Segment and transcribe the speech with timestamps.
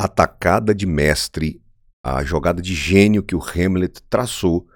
[0.00, 1.62] a tacada de mestre,
[2.02, 4.66] a jogada de gênio que o Hamlet traçou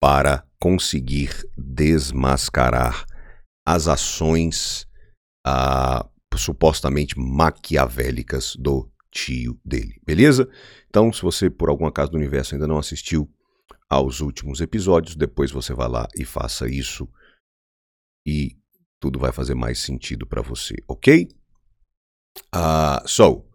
[0.00, 3.06] para conseguir desmascarar
[3.64, 4.84] as ações
[5.46, 10.50] ah, supostamente maquiavélicas do tio dele, beleza?
[10.88, 13.32] Então, se você por algum acaso do universo ainda não assistiu
[13.88, 17.08] aos últimos episódios, depois você vai lá e faça isso
[18.26, 18.58] e
[18.98, 21.28] tudo vai fazer mais sentido para você, ok?
[22.52, 23.46] Uh, so,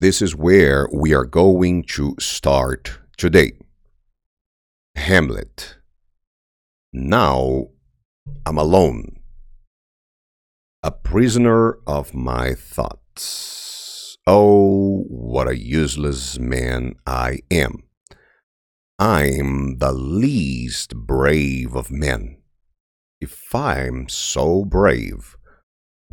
[0.00, 3.52] this is where we are going to start today.
[4.96, 5.76] Hamlet.
[6.92, 7.68] Now
[8.46, 9.20] I'm alone,
[10.82, 14.16] a prisoner of my thoughts.
[14.26, 17.84] Oh, what a useless man I am.
[18.98, 22.38] I'm the least brave of men.
[23.20, 25.36] If I'm so brave,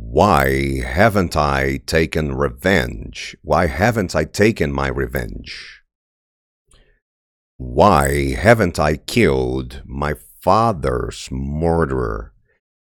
[0.04, 3.36] why haven't I taken revenge?
[3.42, 5.80] Why haven't I taken my revenge?
[7.56, 12.34] Why haven't I killed my father's murderer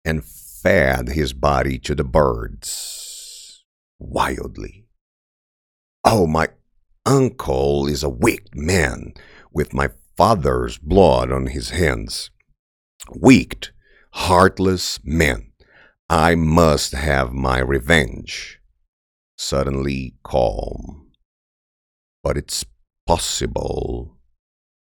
[0.04, 3.64] and fed his body to the birds?
[3.98, 4.86] Wildly.
[6.04, 6.48] Oh, my
[7.04, 9.14] uncle is a wicked man
[9.52, 12.30] with my father's blood on his hands.
[13.10, 13.70] Wicked,
[14.12, 15.47] heartless man.
[16.10, 18.60] I must have my revenge.
[19.36, 21.10] Suddenly calm.
[22.22, 22.64] But it's
[23.06, 24.16] possible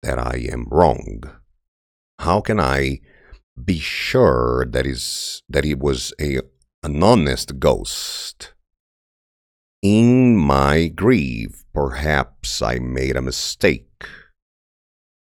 [0.02, 1.22] that I am wrong?
[2.18, 3.00] How can I
[3.62, 6.40] be sure that is that it was a
[6.82, 8.52] an honest ghost?
[9.80, 14.06] In my grief, perhaps I made a mistake.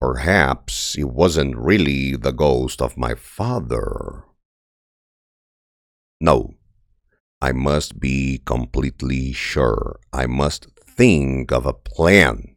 [0.00, 4.30] Perhaps it wasn't really the ghost of my father.
[6.21, 6.55] No,
[7.41, 9.99] I must be completely sure.
[10.13, 12.57] I must think of a plan.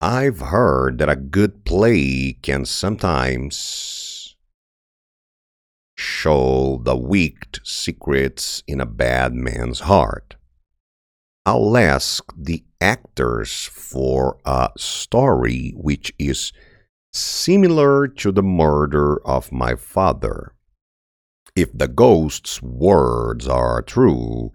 [0.00, 4.36] I've heard that a good play can sometimes
[5.96, 10.36] show the weak secrets in a bad man's heart.
[11.44, 16.52] I'll ask the actors for a story which is
[17.12, 20.53] similar to the murder of my father.
[21.56, 24.52] If the ghost's words are true,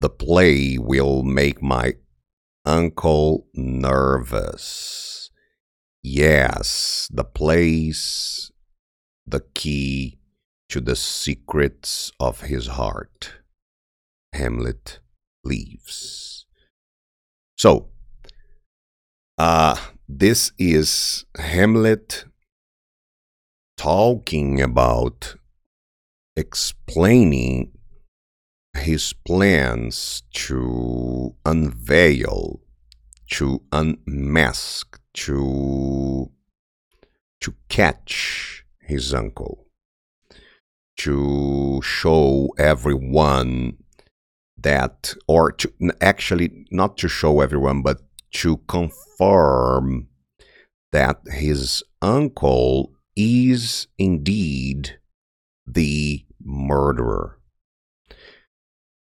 [0.00, 1.94] the play will make my
[2.64, 5.30] Uncle Nervous.
[6.02, 8.50] Yes, the place,
[9.24, 10.18] the key
[10.68, 13.34] to the secrets of his heart.
[14.32, 14.98] Hamlet
[15.44, 16.46] leaves.
[17.56, 17.90] So,
[19.38, 19.76] uh,
[20.08, 22.24] this is Hamlet
[23.76, 25.36] talking about
[26.36, 27.72] explaining
[28.76, 32.60] his plans to unveil,
[33.30, 36.30] to unmask, to
[37.40, 39.66] to catch his uncle,
[40.96, 43.76] to show everyone
[44.58, 48.00] that, or to actually not to show everyone, but
[48.32, 50.08] to confirm
[50.92, 54.98] that his uncle is indeed
[55.66, 57.38] the murderer.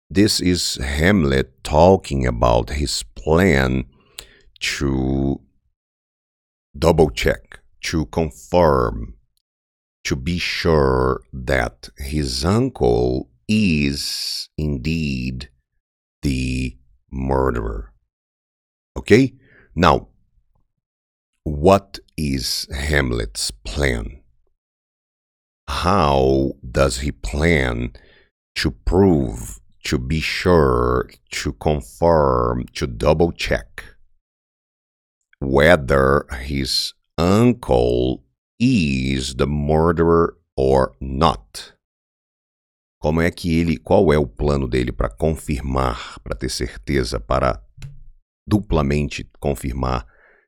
[0.09, 3.85] This is Hamlet talking about his plan
[4.59, 5.41] to
[6.77, 9.15] double check, to confirm,
[10.03, 15.49] to be sure that his uncle is indeed
[16.21, 16.77] the
[17.11, 17.93] murderer.
[18.97, 19.35] Okay?
[19.75, 20.07] Now,
[21.43, 24.16] what is Hamlet's plan?
[25.69, 27.91] How does he plan
[28.55, 33.83] to prove to be sure, to confirm, to double check
[35.39, 38.23] whether his uncle
[38.59, 41.73] is the murderer or not.
[42.99, 47.64] Como é que ele, qual é o plano dele para confirmar, para ter certeza, para
[48.47, 50.05] duplamente confirmar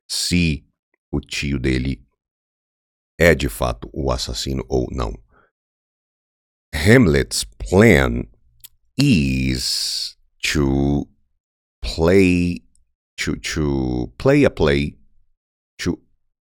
[0.08, 0.66] se
[1.12, 2.04] o tio dele
[3.20, 5.12] é de fato o assassino ou não.
[6.74, 8.24] Hamlet's plan
[8.96, 11.06] is to
[11.82, 12.62] play
[13.18, 14.96] to to play a play
[15.78, 16.00] to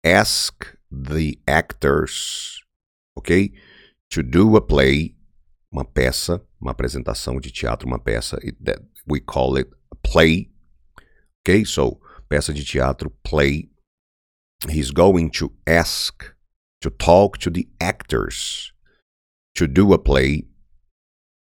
[0.05, 2.63] ask the actors
[3.17, 3.51] ok?
[4.11, 5.17] To do a play
[5.69, 10.49] uma peça uma apresentação de teatro uma peça that we call it a play
[11.41, 11.65] ok?
[11.65, 11.99] So
[12.29, 13.69] peça de teatro play.
[14.69, 16.32] He's going to ask
[16.83, 18.71] to talk to the actors
[19.55, 20.43] to do a play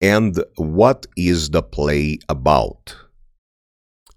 [0.01, 2.97] And what is the play about?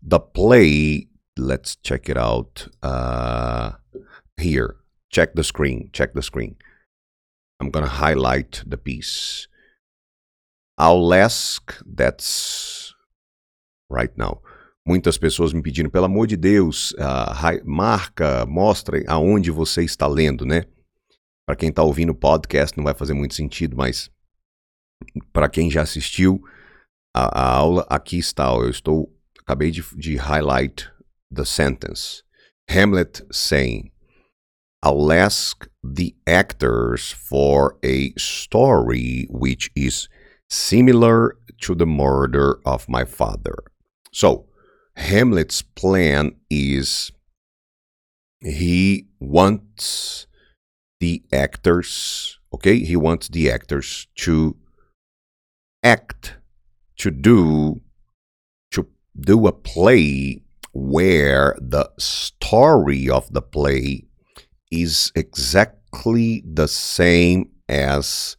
[0.01, 3.71] The play, let's check it out uh,
[4.37, 4.75] here.
[5.09, 6.55] Check the screen, check the screen.
[7.59, 9.47] I'm going to highlight the piece.
[10.79, 12.93] Aulesque, that's
[13.89, 14.41] right now.
[14.87, 20.43] Muitas pessoas me pedindo, pelo amor de Deus, uh, marca, mostre aonde você está lendo,
[20.43, 20.65] né?
[21.51, 24.09] Para quem está ouvindo o podcast não vai fazer muito sentido, mas
[25.33, 26.41] para quem já assistiu
[27.13, 28.45] a, a, aula, aqui está.
[28.53, 30.89] Eu estou, acabei de, de highlight
[31.29, 32.23] the sentence.
[32.69, 33.91] Hamlet saying,
[34.81, 40.07] I'll ask the actors for a story which is
[40.49, 43.57] similar to the murder of my father.
[44.13, 44.45] So,
[44.95, 47.11] Hamlet's plan is
[48.39, 50.27] he wants
[51.01, 52.79] the actors, okay?
[52.79, 54.55] He wants the actors to
[55.83, 56.37] act,
[56.99, 57.81] to do,
[58.71, 58.87] to
[59.19, 64.05] do a play where the story of the play
[64.71, 68.37] is exactly the same as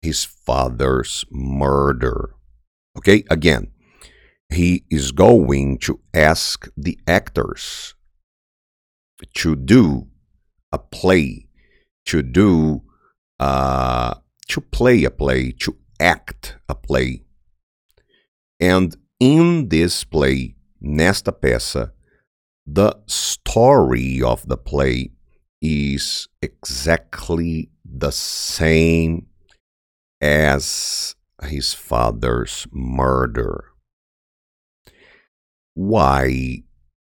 [0.00, 2.34] his father's murder.
[2.96, 3.72] Okay, again,
[4.48, 7.94] he is going to ask the actors
[9.34, 10.06] to do
[10.70, 11.43] a play,
[12.06, 12.82] to do
[13.40, 14.14] uh,
[14.48, 17.24] to play a play, to act a play.
[18.60, 21.92] And in this play, nesta peça,
[22.66, 25.10] the story of the play
[25.60, 29.26] is exactly the same
[30.20, 33.64] as his father's murder.
[35.74, 36.62] Why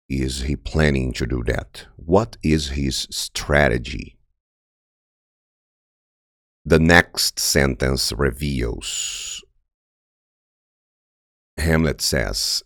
[0.09, 1.87] is he planning to do that?
[1.97, 4.19] What is his strategy?
[6.67, 9.45] The next sentence reveals
[11.57, 12.63] Hamlet says,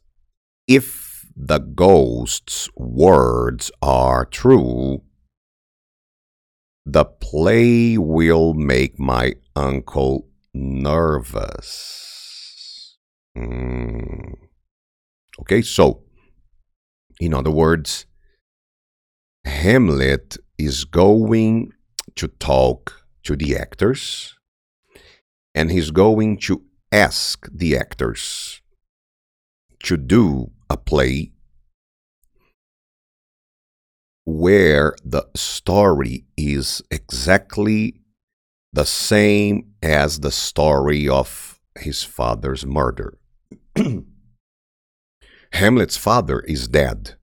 [0.66, 5.02] If the ghost's words are true,
[6.86, 11.98] the play will make my uncle nervous.
[13.36, 14.34] Mm.
[15.40, 16.02] Okay, so,
[17.20, 18.06] in other words,
[19.44, 21.72] Hamlet is going
[22.16, 24.34] to talk to the actors
[25.54, 26.62] and he's going to
[26.92, 28.62] ask the actors
[29.82, 31.32] to do a play
[34.24, 38.00] where the story is exactly
[38.72, 43.18] the same as the story of his father's murder.
[45.52, 47.14] Hamlet's father is dead.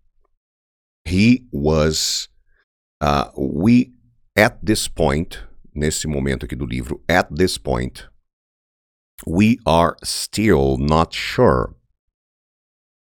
[1.03, 2.27] He was,
[3.00, 3.94] uh, we,
[4.36, 5.39] at this point,
[5.75, 8.07] nesse momento aqui do livro, at this point,
[9.25, 11.75] we are still not sure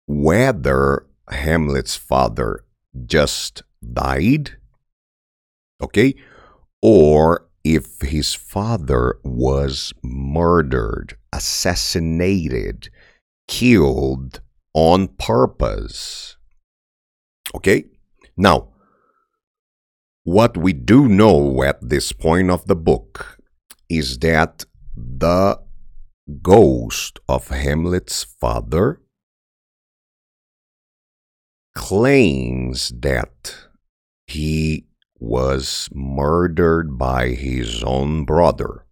[0.08, 2.66] whether Hamlet's father
[3.06, 4.58] just died,
[5.82, 6.14] okay,
[6.82, 12.90] or if his father was murdered, assassinated,
[13.48, 14.42] killed
[14.74, 16.38] on purpose.
[17.56, 17.86] Okay?
[18.36, 18.73] Now,
[20.24, 23.38] what we do know at this point of the book
[23.90, 24.64] is that
[24.96, 25.60] the
[26.42, 29.02] ghost of Hamlet's father
[31.76, 33.56] claims that
[34.28, 34.86] he
[35.20, 38.86] was murdered by his own brother.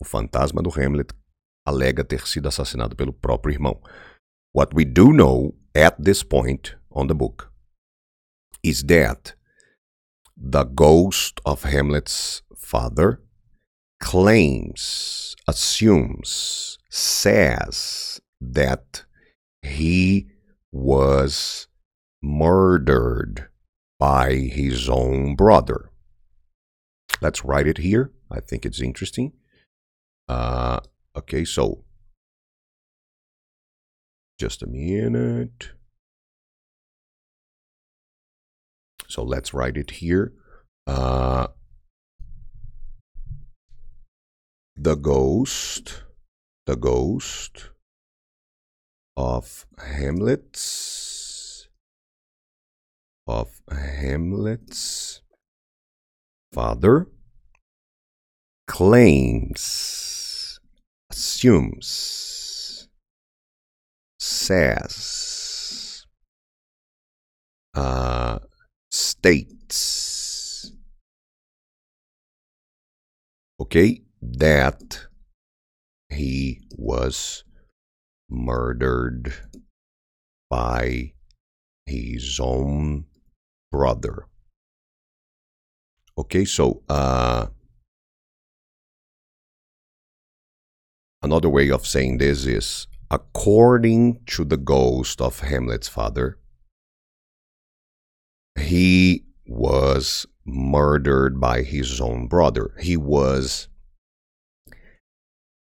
[0.00, 1.12] O fantasma do Hamlet
[1.66, 3.78] alega ter sido assassinado pelo próprio irmão.
[4.52, 7.52] What we do know at this point on the book
[8.62, 9.35] is that
[10.36, 13.22] the ghost of Hamlet's father
[14.00, 19.04] claims, assumes, says that
[19.62, 20.28] he
[20.70, 21.66] was
[22.22, 23.48] murdered
[23.98, 25.90] by his own brother.
[27.20, 28.12] Let's write it here.
[28.30, 29.32] I think it's interesting.
[30.28, 30.80] Uh,
[31.16, 31.84] okay, so
[34.38, 35.70] just a minute.
[39.08, 40.32] So let's write it here.
[40.86, 41.48] Uh,
[44.76, 46.04] the ghost,
[46.66, 47.70] the ghost
[49.16, 51.68] of Hamlet's,
[53.26, 55.22] of Hamlet's
[56.52, 57.06] father
[58.66, 60.60] claims,
[61.10, 62.88] assumes,
[64.18, 66.06] says,
[67.74, 68.15] uh,
[69.26, 70.72] states.
[73.60, 75.06] Okay, that
[76.08, 77.42] he was
[78.30, 79.34] murdered
[80.48, 81.12] by
[81.86, 83.06] his own
[83.72, 84.28] brother.
[86.16, 87.46] Okay, so uh,
[91.22, 96.38] another way of saying this is according to the ghost of Hamlet's father,
[98.58, 102.72] he was murdered by his own brother.
[102.80, 103.68] He was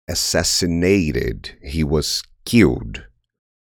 [0.08, 3.04] assassinated, he was killed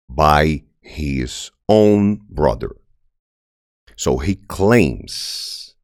[0.08, 2.76] by his own brother.
[3.96, 5.74] So he claims,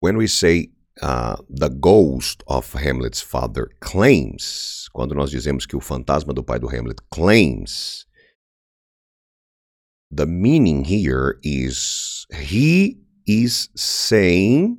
[0.00, 0.70] when we say
[1.02, 6.58] uh, the ghost of Hamlet's father claims, quando nós dizemos que o fantasma do pai
[6.58, 8.06] do Hamlet claims,
[10.16, 14.78] the meaning here is he is saying,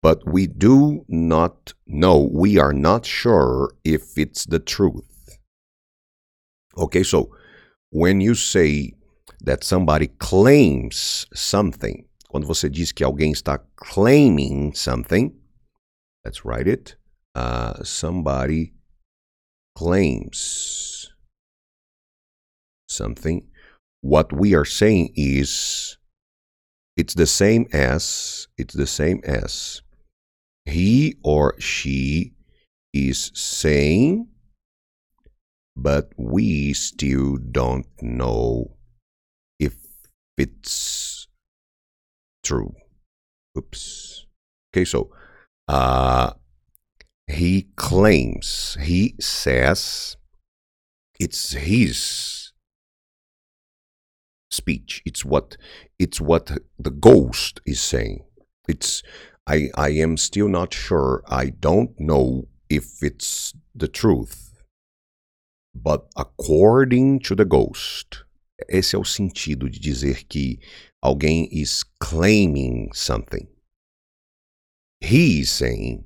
[0.00, 5.38] but we do not know, we are not sure if it's the truth.
[6.76, 7.34] Okay, so
[7.90, 8.92] when you say
[9.40, 15.32] that somebody claims something, quando você diz que alguém está claiming something,
[16.24, 16.94] let's write it.
[17.34, 18.72] Uh, somebody
[19.74, 21.10] claims
[22.88, 23.42] something.
[24.00, 25.96] What we are saying is
[26.96, 29.82] it's the same as, it's the same as
[30.64, 32.34] he or she
[32.92, 34.28] is saying,
[35.76, 38.76] but we still don't know
[39.58, 39.74] if
[40.36, 41.28] it's
[42.42, 42.74] true.
[43.56, 44.26] Oops.
[44.72, 45.10] Okay, so
[45.66, 46.32] uh,
[47.26, 50.16] he claims, he says
[51.18, 52.37] it's his
[54.60, 55.02] speech.
[55.04, 55.56] It's what
[55.98, 56.46] it's what
[56.78, 58.24] the ghost is saying.
[58.68, 59.02] It's
[59.46, 61.22] I I am still not sure.
[61.26, 64.36] I don't know if it's the truth.
[65.74, 68.24] But according to the ghost,
[68.68, 70.58] esse é o sentido de dizer que
[71.02, 73.46] alguém is claiming something.
[75.00, 76.04] He is saying,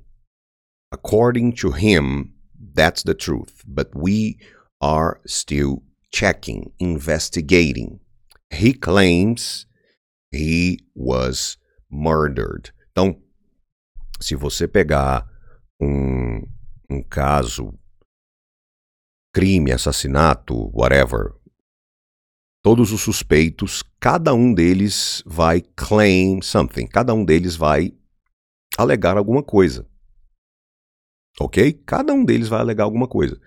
[0.91, 2.33] according to him,
[2.73, 3.63] that's the truth.
[3.65, 4.37] But we
[4.79, 5.81] are still
[6.11, 7.99] checking, investigating.
[8.53, 9.67] He claims
[10.31, 11.57] he was
[11.89, 12.71] murdered.
[12.91, 13.21] Então,
[14.21, 15.27] se você pegar
[15.81, 16.41] um,
[16.89, 17.77] um caso,
[19.33, 21.33] crime, assassinato, whatever,
[22.63, 27.93] todos os suspeitos, cada um deles vai claim something, cada um deles vai
[28.77, 29.87] alegar alguma coisa.
[31.39, 31.73] Ok?
[31.85, 33.39] Cada um deles vai alegar alguma coisa.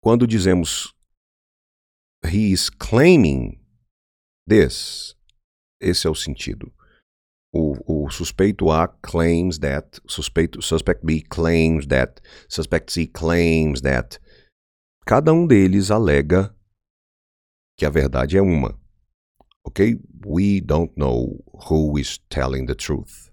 [0.00, 0.95] Quando dizemos
[2.26, 3.58] he is claiming
[4.46, 5.14] this.
[5.80, 6.72] Esse é o sentido.
[7.52, 14.18] O, o suspeito A claims that, suspeito, suspect B claims that, suspect C claims that.
[15.06, 16.54] Cada um deles alega
[17.78, 18.78] que a verdade é uma.
[19.64, 19.98] Ok?
[20.24, 23.30] We don't know who is telling the truth.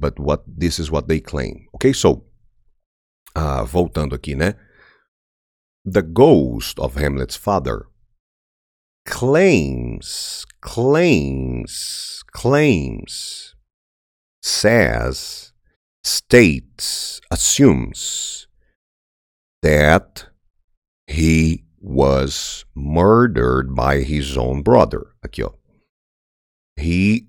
[0.00, 1.66] But what this is what they claim.
[1.72, 1.92] Ok?
[1.94, 2.26] So,
[3.36, 4.54] uh, voltando aqui, né?
[5.86, 7.86] The ghost of Hamlet's father
[9.04, 13.54] claims, claims, claims,
[14.42, 15.52] says,
[16.02, 18.46] states, assumes
[19.62, 20.28] that
[21.06, 25.08] he was murdered by his own brother.
[25.22, 25.54] Ó.
[26.76, 27.28] He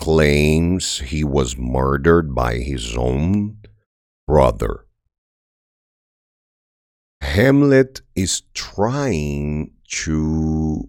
[0.00, 3.58] claims he was murdered by his own
[4.26, 4.87] brother.
[7.28, 10.88] Hamlet is trying to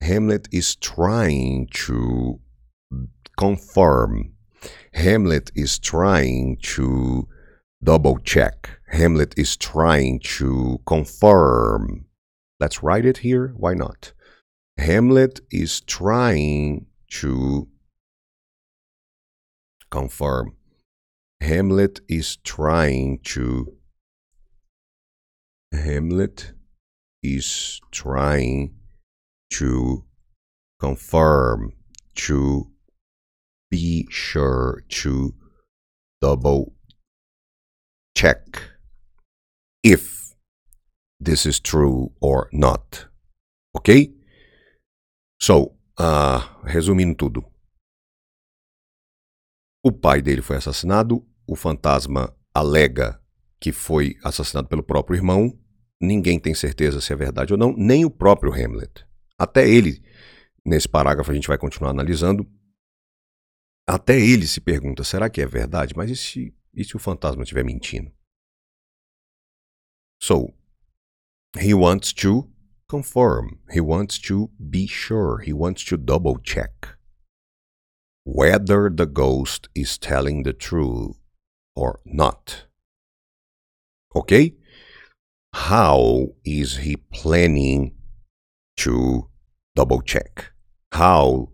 [0.00, 2.38] Hamlet is trying to
[3.36, 4.32] confirm.
[4.94, 7.26] Hamlet is trying to
[7.82, 8.78] double check.
[8.92, 12.06] Hamlet is trying to confirm.
[12.60, 13.52] Let's write it here.
[13.56, 14.12] Why not?
[14.78, 16.86] Hamlet is trying
[17.20, 17.66] to
[19.90, 20.54] confirm.
[21.40, 23.79] Hamlet is trying to
[25.72, 26.52] Hamlet
[27.22, 28.74] is trying
[29.50, 30.04] to
[30.80, 31.72] confirm,
[32.14, 32.70] to
[33.70, 35.34] be sure, to
[36.20, 36.74] double
[38.16, 38.62] check
[39.82, 40.34] if
[41.18, 43.06] this is true or not.
[43.74, 44.12] Ok?
[45.40, 47.44] So, uh, resumindo tudo.
[49.82, 53.20] O pai dele foi assassinado, o fantasma alega
[53.60, 55.58] que foi assassinado pelo próprio irmão.
[56.00, 59.06] Ninguém tem certeza se é verdade ou não, nem o próprio Hamlet.
[59.38, 60.02] Até ele,
[60.64, 62.50] nesse parágrafo a gente vai continuar analisando,
[63.86, 65.94] até ele se pergunta: será que é verdade?
[65.96, 68.10] Mas e se, e se o fantasma estiver mentindo?
[70.22, 70.54] So
[71.58, 72.50] he wants to
[72.88, 76.98] confirm, he wants to be sure, he wants to double check
[78.24, 81.16] whether the ghost is telling the truth
[81.74, 82.66] or not.
[84.14, 84.56] Okay?
[85.52, 87.96] How is he planning
[88.78, 89.28] to
[89.74, 90.52] double check?
[90.92, 91.50] How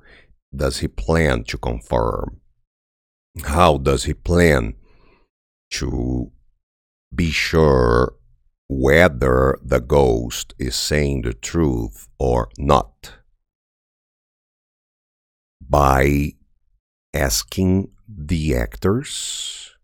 [0.55, 2.41] does he plan to confirm?
[3.45, 4.75] How does he plan
[5.73, 6.33] to
[7.15, 8.15] be sure
[8.69, 13.13] whether the ghost is saying the truth or not?
[15.61, 16.33] By
[17.13, 19.75] asking the actors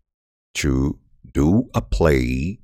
[0.55, 0.99] to
[1.31, 2.59] do a play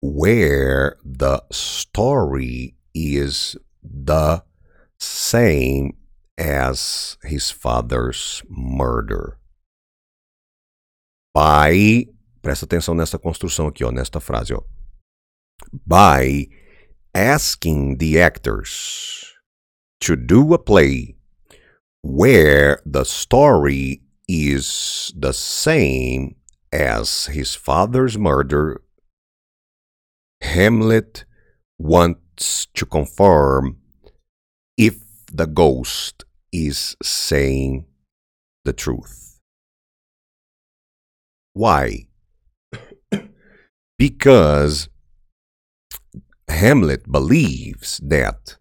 [0.00, 4.42] where the story is the
[4.98, 5.96] same
[6.36, 9.38] as his father's murder.
[11.34, 12.06] By,
[12.42, 14.62] presta atenção nessa construção aqui, ó, nesta frase, ó.
[15.86, 16.48] By
[17.14, 19.34] asking the actors
[20.00, 21.16] to do a play
[22.02, 26.36] where the story is the same
[26.72, 28.80] as his father's murder,
[30.42, 31.24] Hamlet
[31.78, 33.78] wants to confirm
[34.76, 34.96] if
[35.32, 37.84] the ghost is saying
[38.64, 39.40] the truth.
[41.52, 42.08] Why?
[43.98, 44.88] because
[46.48, 48.56] Hamlet believes that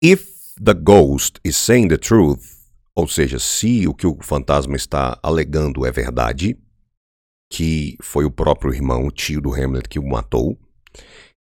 [0.00, 5.18] if the ghost is saying the truth, ou seja, se o que o fantasma está
[5.22, 6.58] alegando é verdade,
[7.52, 10.58] que foi o próprio irmão, o tio do Hamlet que o matou,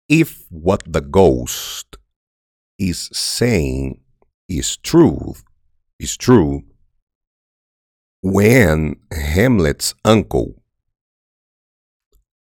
[0.10, 1.98] if what the ghost
[2.78, 4.02] is saying
[4.50, 5.34] is true,
[5.98, 6.62] is true,
[8.22, 10.62] when Hamlet's uncle,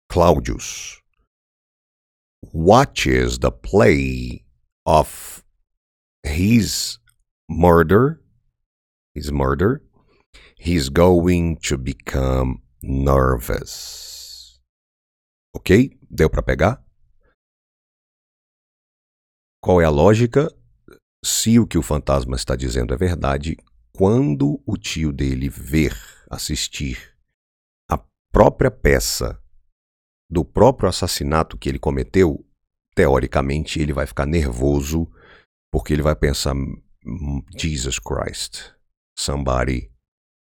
[0.09, 0.99] Claudius,
[2.51, 4.43] watches the play
[4.85, 5.41] of
[6.23, 6.99] his
[7.49, 8.19] murder,
[9.15, 9.81] his murder,
[10.57, 14.61] he's going to become nervous.
[15.55, 15.97] Ok?
[16.09, 16.85] Deu para pegar?
[19.63, 20.53] Qual é a lógica?
[21.23, 23.55] Se o que o fantasma está dizendo é verdade,
[23.95, 25.97] quando o tio dele ver,
[26.29, 27.15] assistir
[27.89, 27.97] a
[28.31, 29.41] própria peça
[30.29, 32.45] do próprio assassinato que ele cometeu,
[32.93, 35.09] teoricamente ele vai ficar nervoso
[35.71, 36.53] porque ele vai pensar:
[37.57, 38.73] Jesus Christ,
[39.17, 39.89] somebody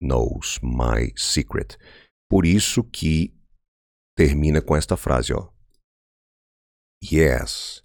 [0.01, 1.77] knows my secret.
[2.29, 3.35] Por isso que
[4.17, 5.51] termina com esta frase, ó.
[7.03, 7.85] Yes,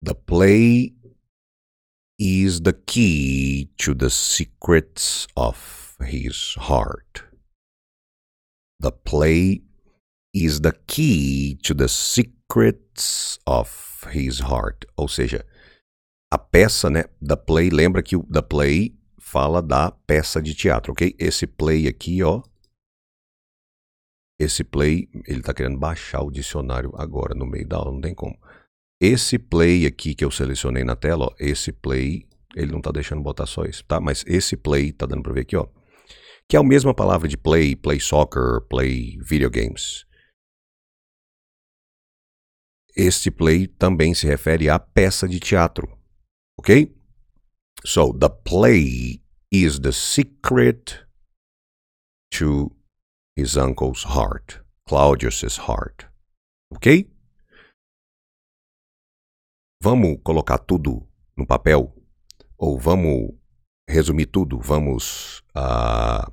[0.00, 0.94] The play
[2.20, 7.24] is the key to the secrets of his heart.
[8.78, 9.62] The play
[10.32, 14.86] is the key to the secrets of his heart.
[14.96, 15.44] Ou seja,
[16.30, 17.06] a peça, né?
[17.20, 21.16] The play, lembra que o the play fala da peça de teatro, ok?
[21.18, 22.40] Esse play aqui, ó.
[24.40, 28.14] Esse play, ele tá querendo baixar o dicionário agora no meio da aula, não tem
[28.14, 28.38] como.
[29.00, 33.22] Esse play aqui que eu selecionei na tela, ó, esse play, ele não está deixando
[33.22, 34.00] botar só isso, tá?
[34.00, 35.66] Mas esse play, tá dando para ver aqui, ó.
[36.48, 40.06] Que é a mesma palavra de play, play soccer, play video games.
[42.96, 45.86] Este play também se refere à peça de teatro,
[46.58, 46.92] ok?
[47.84, 49.22] So, the play
[49.52, 51.06] is the secret
[52.30, 52.77] to
[53.38, 56.06] his uncle's heart, Claudius's heart,
[56.74, 57.08] ok?
[59.80, 61.94] Vamos colocar tudo no papel?
[62.58, 63.30] Ou vamos
[63.88, 64.58] resumir tudo?
[64.58, 66.28] Vamos uh,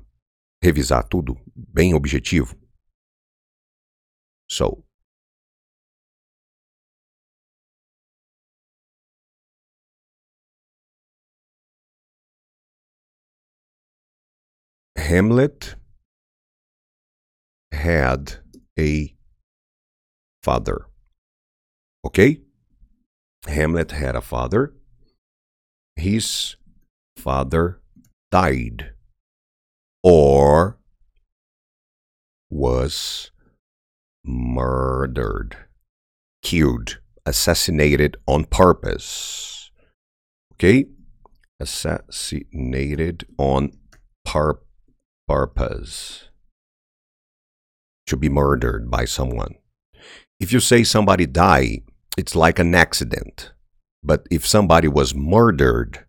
[0.60, 2.56] revisar tudo bem objetivo?
[4.50, 4.82] So,
[14.98, 15.78] Hamlet
[17.72, 18.36] had
[18.78, 19.14] a
[20.42, 20.86] father.
[22.04, 22.40] Okay?
[23.46, 24.74] Hamlet had a father.
[25.96, 26.56] His
[27.16, 27.80] father
[28.30, 28.92] died
[30.02, 30.78] or
[32.50, 33.30] was
[34.24, 35.56] murdered,
[36.42, 39.70] killed, assassinated on purpose.
[40.54, 40.86] Okay?
[41.58, 43.72] Assassinated on
[44.24, 44.60] pur-
[45.26, 46.28] purpose.
[48.06, 49.56] To be murdered by someone.
[50.38, 51.82] If you say somebody died,
[52.16, 53.52] it's like an accident.
[54.02, 56.06] But if somebody was murdered,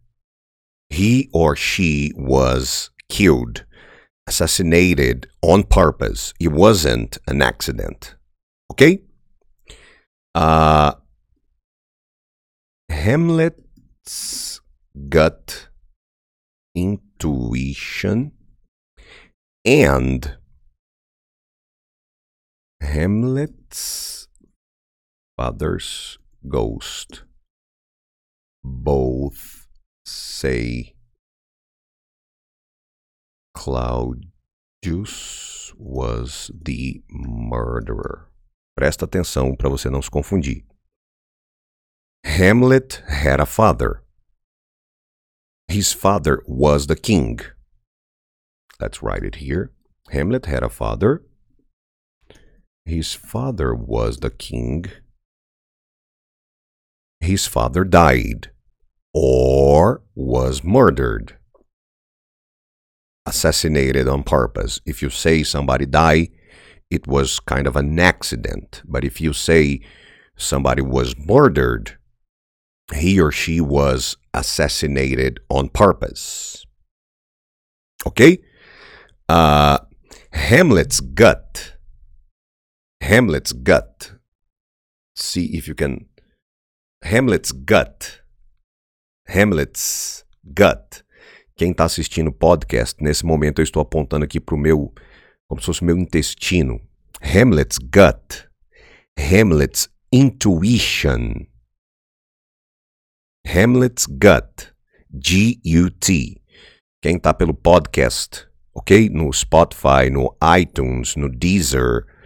[0.89, 3.65] he or she was killed,
[4.27, 6.33] assassinated on purpose.
[6.39, 8.15] It wasn't an accident.
[8.69, 8.99] Ok?
[10.35, 10.93] Uh,
[12.89, 14.61] Hamlet's
[15.09, 15.69] gut
[16.75, 18.33] intuition
[19.65, 20.37] and
[22.81, 24.27] Hamlet's
[25.37, 27.23] father's ghost
[28.63, 29.67] both
[30.05, 30.93] say
[33.53, 34.27] Claudius
[35.77, 38.29] was the murderer.
[38.75, 40.63] Presta atenção para você não se confundir.
[42.23, 44.03] Hamlet had a father.
[45.67, 47.39] His father was the king.
[48.79, 49.71] Let's write it here.
[50.11, 51.23] Hamlet had a father.
[52.87, 54.85] His father was the king.
[57.19, 58.51] His father died
[59.13, 61.35] or was murdered.
[63.25, 64.79] Assassinated on purpose.
[64.85, 66.29] If you say somebody died,
[66.89, 68.81] it was kind of an accident.
[68.85, 69.81] But if you say
[70.37, 71.97] somebody was murdered,
[72.95, 76.65] he or she was assassinated on purpose.
[78.05, 78.37] Okay?
[79.27, 79.79] Uh,
[80.31, 81.73] Hamlet's gut.
[83.07, 84.19] Hamlet's gut.
[85.15, 86.07] See if you can.
[87.03, 88.21] Hamlet's gut.
[89.29, 91.03] Hamlet's gut.
[91.55, 94.93] Quem está assistindo o podcast, nesse momento eu estou apontando aqui para o meu,
[95.47, 96.81] como se fosse meu intestino.
[97.21, 98.49] Hamlet's gut.
[99.17, 101.47] Hamlet's intuition.
[103.47, 104.73] Hamlet's Gut,
[105.09, 106.41] G-U-T.
[107.01, 109.09] Quem está pelo podcast, ok?
[109.09, 112.16] No Spotify, no iTunes, no Deezer.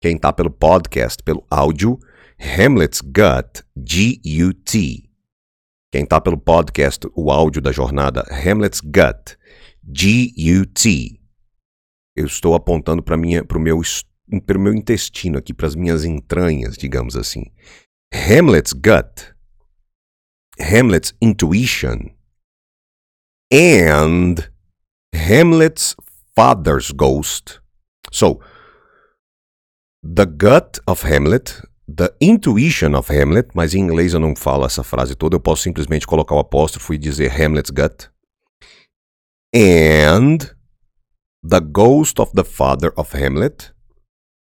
[0.00, 1.98] Quem está pelo podcast, pelo áudio,
[2.38, 5.10] Hamlet's Gut, G-U-T.
[5.90, 9.36] Quem está pelo podcast, o áudio da jornada, Hamlet's Gut,
[9.82, 11.20] G-U-T.
[12.14, 13.80] Eu estou apontando para o meu,
[14.58, 17.44] meu intestino aqui, para as minhas entranhas, digamos assim.
[18.12, 19.34] Hamlet's Gut.
[20.58, 22.10] Hamlet's intuition
[23.52, 24.50] and
[25.14, 25.94] Hamlet's
[26.34, 27.60] father's ghost.
[28.10, 28.40] So,
[30.14, 34.84] the gut of Hamlet, the intuition of Hamlet, mas em inglês eu não falo essa
[34.84, 38.08] frase toda, eu posso simplesmente colocar o apóstrofo e dizer Hamlet's gut.
[39.54, 40.38] And
[41.42, 43.72] the ghost of the father of Hamlet,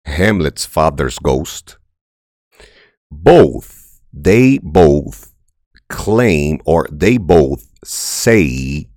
[0.06, 1.78] Hamlet's father's ghost.
[3.10, 5.32] Both, they both
[5.88, 8.88] claim or they both say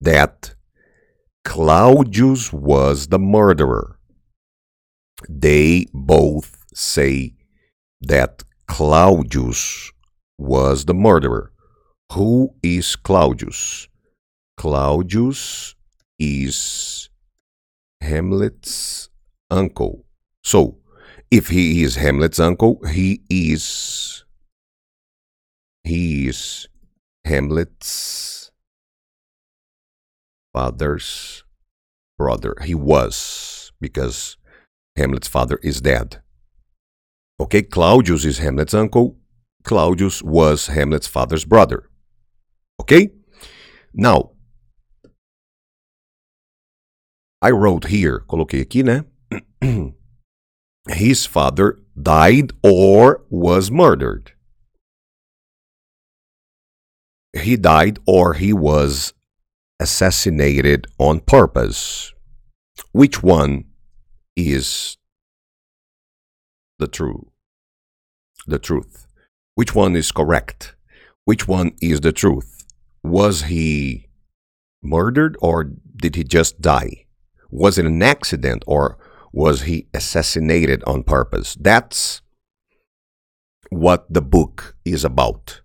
[0.00, 0.54] that
[1.44, 3.98] Claudius was the murderer.
[5.28, 7.34] They both say
[8.00, 9.92] that Claudius
[10.38, 11.52] was the murderer.
[12.12, 13.88] Who is Claudius?
[14.56, 15.74] Claudius
[16.18, 17.08] is
[18.00, 19.08] Hamlet's
[19.50, 20.04] uncle.
[20.42, 20.78] So,
[21.30, 24.24] if he is Hamlet's uncle, he is
[25.82, 26.66] he is
[27.24, 28.50] Hamlet's
[30.52, 31.44] father's
[32.16, 32.54] brother.
[32.62, 34.36] He was, because
[34.96, 36.22] Hamlet's father is dead.
[37.40, 39.16] Okay, Claudius is Hamlet's uncle.
[39.64, 41.88] Claudius was Hamlet's father's brother.
[42.80, 43.10] Okay?
[43.92, 44.32] Now,
[47.42, 49.04] I wrote here, coloquei aqui, né?
[50.88, 54.34] His father died or was murdered.
[57.34, 59.12] he died or he was
[59.80, 62.12] assassinated on purpose.
[62.92, 63.64] Which one
[64.36, 64.96] is
[66.78, 67.30] the true
[68.46, 69.06] the truth?
[69.54, 70.74] Which one is correct?
[71.24, 72.66] Which one is the truth?
[73.02, 74.08] Was he
[74.82, 77.06] murdered or did he just die?
[77.50, 78.98] Was it an accident or
[79.32, 81.56] was he assassinated on purpose?
[81.58, 82.22] That's
[83.70, 85.62] what the book is about.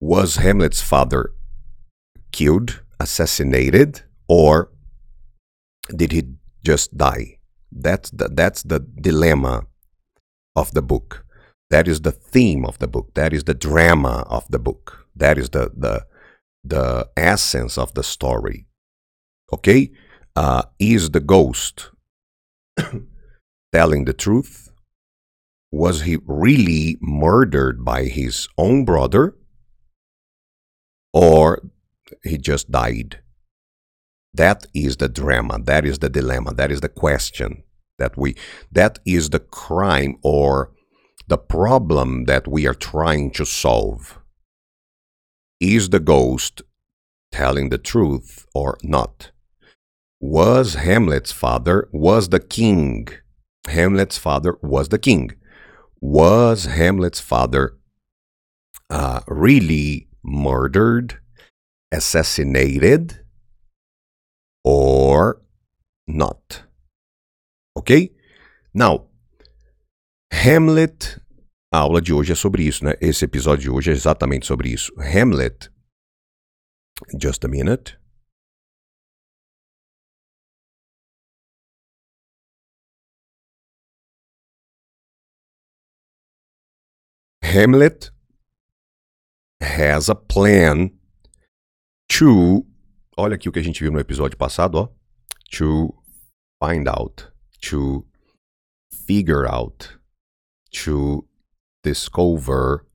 [0.00, 1.32] Was Hamlet's father
[2.32, 4.70] killed, assassinated, or
[5.94, 6.24] did he
[6.64, 7.35] just die?
[7.78, 9.66] That's the, that's the dilemma
[10.54, 11.24] of the book.
[11.70, 13.14] That is the theme of the book.
[13.14, 15.06] That is the drama of the book.
[15.16, 16.06] That is the the
[16.64, 18.66] the essence of the story.
[19.52, 19.90] Okay,
[20.36, 21.90] uh, is the ghost
[23.72, 24.70] telling the truth?
[25.72, 29.34] Was he really murdered by his own brother?
[31.16, 31.62] or
[32.22, 33.20] he just died.
[34.34, 35.58] That is the drama.
[35.62, 36.52] That is the dilemma.
[36.52, 37.62] That is the question
[37.98, 38.36] that we,
[38.70, 40.72] that is the crime or
[41.28, 44.18] the problem that we are trying to solve.
[45.60, 46.62] Is the ghost
[47.32, 49.30] telling the truth or not?
[50.20, 53.08] Was Hamlet's father, was the king,
[53.68, 55.32] Hamlet's father was the king.
[56.00, 57.76] Was Hamlet's father
[58.90, 61.18] uh, really murdered,
[61.90, 63.24] assassinated,
[64.64, 65.42] or
[66.06, 66.65] not?
[67.76, 68.16] Ok?
[68.72, 69.10] Now,
[70.32, 71.20] Hamlet,
[71.70, 72.94] a aula de hoje é sobre isso, né?
[73.02, 74.90] Esse episódio de hoje é exatamente sobre isso.
[74.98, 75.70] Hamlet,
[77.20, 77.98] just a minute.
[87.44, 88.10] Hamlet
[89.60, 90.90] has a plan
[92.08, 92.66] to.
[93.18, 94.88] Olha aqui o que a gente viu no episódio passado, ó.
[95.58, 95.94] To
[96.62, 98.04] find out, to
[98.92, 99.92] figure out,
[100.72, 101.26] to
[101.82, 102.86] discover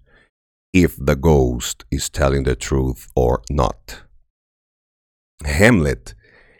[0.74, 4.04] if the ghost is telling the truth or not.
[5.44, 6.14] Hamlet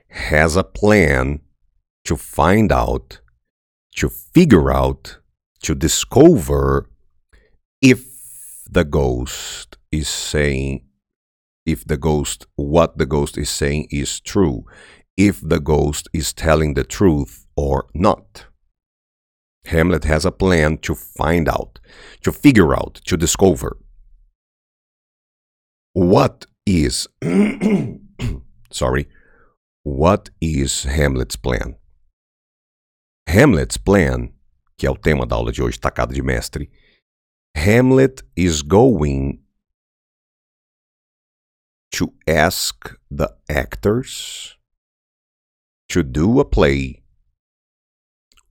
[0.10, 1.40] has a plan
[2.06, 3.22] to find out,
[3.96, 5.20] to figure out,
[5.62, 6.90] to discover
[7.82, 8.06] if
[8.70, 10.82] the ghost is saying
[11.66, 14.64] if the ghost what the ghost is saying is true
[15.18, 18.46] if the ghost is telling the truth or not.
[19.66, 21.80] Hamlet has a plan to find out
[22.24, 23.78] to figure out to discover.
[25.94, 27.08] What is
[28.72, 29.08] sorry
[29.84, 31.76] what is hamlet's plan?
[33.28, 34.34] Hamlet's plan
[34.78, 36.70] que é o tema da aula de hoje tacada de mestre
[37.56, 39.40] Hamlet is going
[41.92, 44.58] to ask the actors
[45.90, 47.01] to do a play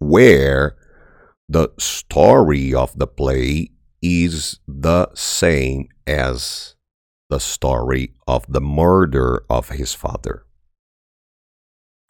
[0.00, 0.76] where
[1.48, 3.70] the story of the play
[4.02, 6.74] is the same as
[7.28, 10.44] the story of the murder of his father.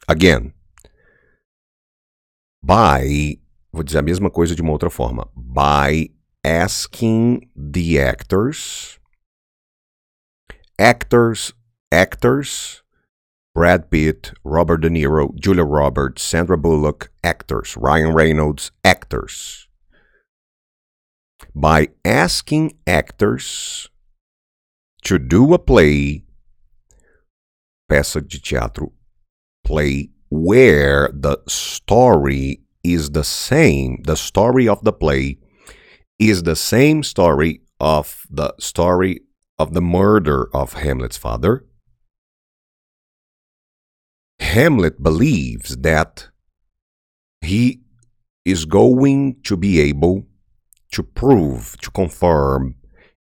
[0.09, 0.55] Again,
[2.63, 3.39] by,
[3.73, 6.11] vou dizer a mesma coisa de uma outra forma, by
[6.45, 8.99] asking the actors,
[10.79, 11.53] actors,
[11.93, 12.80] actors,
[13.61, 19.69] Brad Pitt, Robert De Niro, Julia Roberts, Sandra Bullock, actors, Ryan Reynolds, actors.
[21.55, 23.91] By asking actors
[25.03, 26.25] to do a play,
[27.93, 28.93] peça de teatro,
[29.63, 35.37] play where the story is the same, the story of the play
[36.19, 39.21] is the same story of the story
[39.59, 41.67] of the murder of Hamlet's father.
[44.51, 46.27] Hamlet believes that
[47.41, 47.83] he
[48.45, 50.27] is going to be able
[50.91, 52.75] to prove, to confirm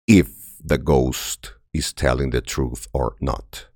[0.07, 0.29] if
[0.63, 3.67] the ghost is telling the truth or not,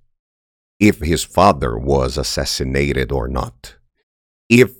[0.80, 3.76] if his father was assassinated or not,
[4.48, 4.72] if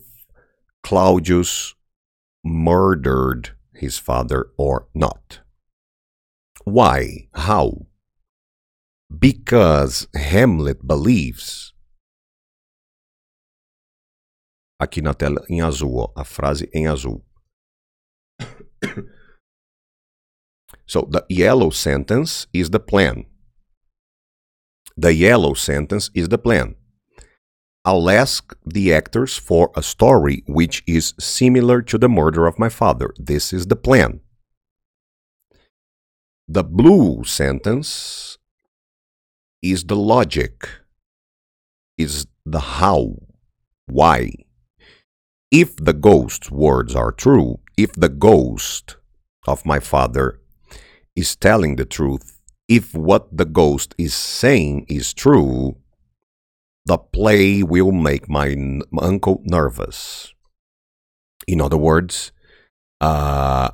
[0.83, 1.75] Claudius
[2.43, 5.41] murdered his father or not.
[6.65, 7.29] Why?
[7.35, 7.87] How?
[9.19, 11.72] Because Hamlet believes.
[14.83, 17.25] Aqui na tela em azul, ó, a frase em azul.
[20.87, 23.25] so the yellow sentence is the plan.
[24.97, 26.75] The yellow sentence is the plan.
[27.85, 32.69] I'll ask the actors for a story which is similar to the murder of my
[32.69, 33.15] father.
[33.17, 34.21] This is the plan.
[36.49, 38.37] The blue sentence
[39.63, 40.69] is the logic,
[41.97, 43.15] is the how,
[43.87, 44.33] why.
[45.53, 48.97] If the ghost's words are true, if the ghost
[49.47, 50.41] of my father
[51.15, 55.77] is telling the truth, if what the ghost is saying is true,
[56.87, 60.33] the play will make my n- uncle nervous.
[61.47, 62.33] In other words,
[63.03, 63.73] uh,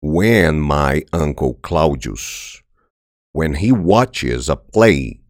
[0.00, 2.62] when my uncle Claudius,
[3.32, 5.20] when he watches a play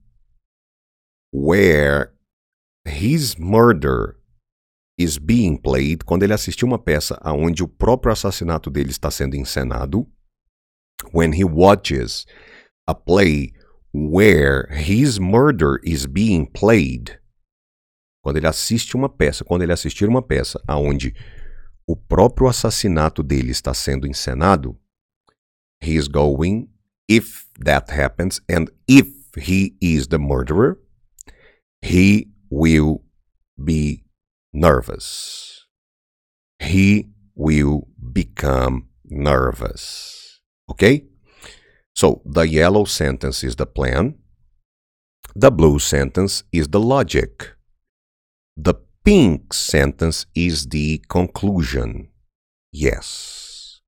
[1.32, 2.12] where
[2.84, 4.19] his murder
[5.00, 9.34] is being played, quando ele assistiu uma peça onde o próprio assassinato dele está sendo
[9.34, 10.06] encenado,
[11.14, 12.26] when he watches
[12.86, 13.52] a play
[13.94, 17.18] where his murder is being played,
[18.22, 21.14] quando ele assiste uma peça, quando ele assistir uma peça aonde
[21.86, 24.78] o próprio assassinato dele está sendo encenado,
[25.82, 26.68] he is going,
[27.08, 30.78] if that happens, and if he is the murderer,
[31.82, 33.02] he will
[33.56, 34.04] be
[34.52, 35.66] nervous.
[36.58, 40.40] He will become nervous.
[40.70, 41.04] Okay?
[41.94, 44.16] So the yellow sentence is the plan,
[45.34, 47.52] the blue sentence is the logic.
[48.56, 52.08] The pink sentence is the conclusion.
[52.72, 53.80] Yes.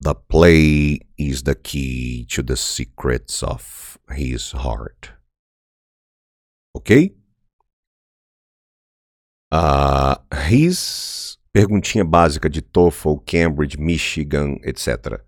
[0.00, 5.12] The play is the key to the secrets of his heart.
[9.52, 9.58] Ok?
[9.58, 10.16] Uh,
[10.48, 15.20] his perguntinha básica de TOEFL, Cambridge, Michigan, etc.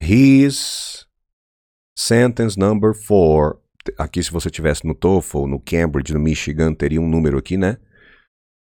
[0.00, 1.06] His
[1.96, 3.60] sentence number four.
[3.98, 7.78] Aqui, se você tivesse no TOEFL, no Cambridge, no Michigan, teria um número aqui, né?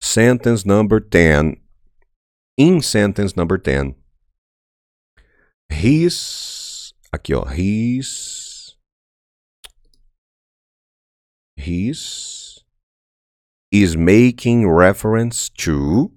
[0.01, 1.57] Sentence number 10.
[2.57, 3.95] In sentence number 10.
[5.69, 6.93] His.
[7.11, 7.45] Aqui, ó.
[7.45, 8.77] His.
[11.57, 12.44] His
[13.81, 16.11] is making reference to.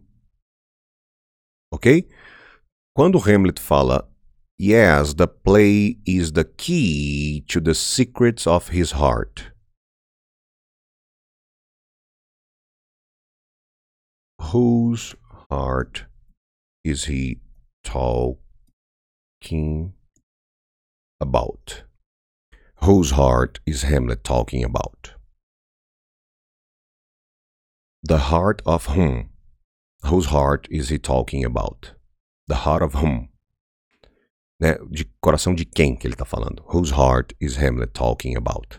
[1.73, 2.05] Ok?
[2.95, 4.05] Quando Hamlet fala,
[4.61, 9.53] Yes, the play is the key to the secrets of his heart.
[14.41, 15.15] Whose
[15.49, 16.07] heart
[16.83, 17.39] is he
[17.85, 18.39] talking
[21.21, 21.85] about?
[22.83, 25.13] Whose heart is Hamlet talking about?
[28.03, 29.31] The heart of whom?
[30.05, 31.95] Whose heart is he talking about?
[32.47, 33.31] The heart of whom?
[34.63, 34.79] Né?
[34.91, 36.63] De coração de quem que ele está falando?
[36.69, 38.79] Whose heart is Hamlet talking about?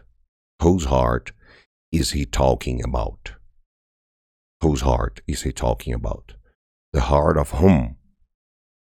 [0.61, 1.33] Whose heart
[1.91, 3.33] is he talking about?
[4.61, 6.35] Whose heart is he talking about?
[6.93, 7.97] The heart of whom?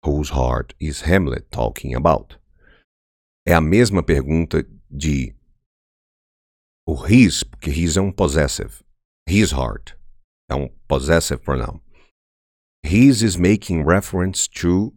[0.03, 2.37] Whose heart is Hamlet talking about?
[3.47, 5.35] É a mesma pergunta de
[6.87, 8.83] o his, porque his é um possessive.
[9.27, 9.94] His heart.
[10.49, 11.81] É um possessive pronoun.
[12.83, 14.93] His is making reference to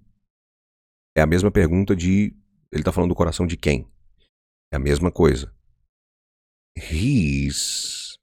[1.17, 2.35] é a mesma pergunta de
[2.71, 3.91] ele está falando do coração de quem?
[4.73, 5.53] É a mesma coisa.
[6.77, 8.19] His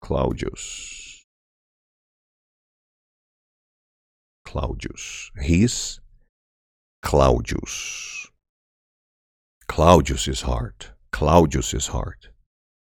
[0.00, 1.26] Claudius.
[4.44, 5.30] Claudius.
[5.36, 6.00] His
[7.02, 8.30] Claudius.
[9.68, 10.94] Claudius's heart.
[11.12, 12.35] Claudius's heart.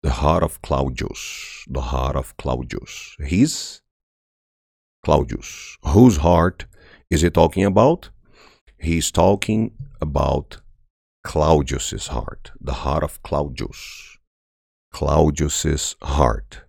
[0.03, 1.65] The heart of Claudius.
[1.69, 3.17] The heart of Claudius.
[3.19, 3.81] His
[5.05, 5.77] Claudius.
[5.83, 6.67] Whose heart
[7.11, 8.11] is he talking about?
[8.79, 10.61] He's talking about
[11.25, 12.53] Claudius's heart.
[12.61, 14.19] The heart of Claudius.
[14.93, 16.63] Claudius's heart.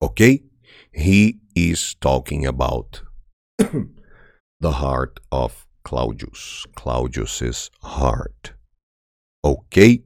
[0.00, 0.44] Okay?
[0.92, 3.02] He is talking about
[3.58, 6.64] the heart of Claudius.
[6.74, 8.54] Claudius's heart.
[9.44, 10.05] Okay?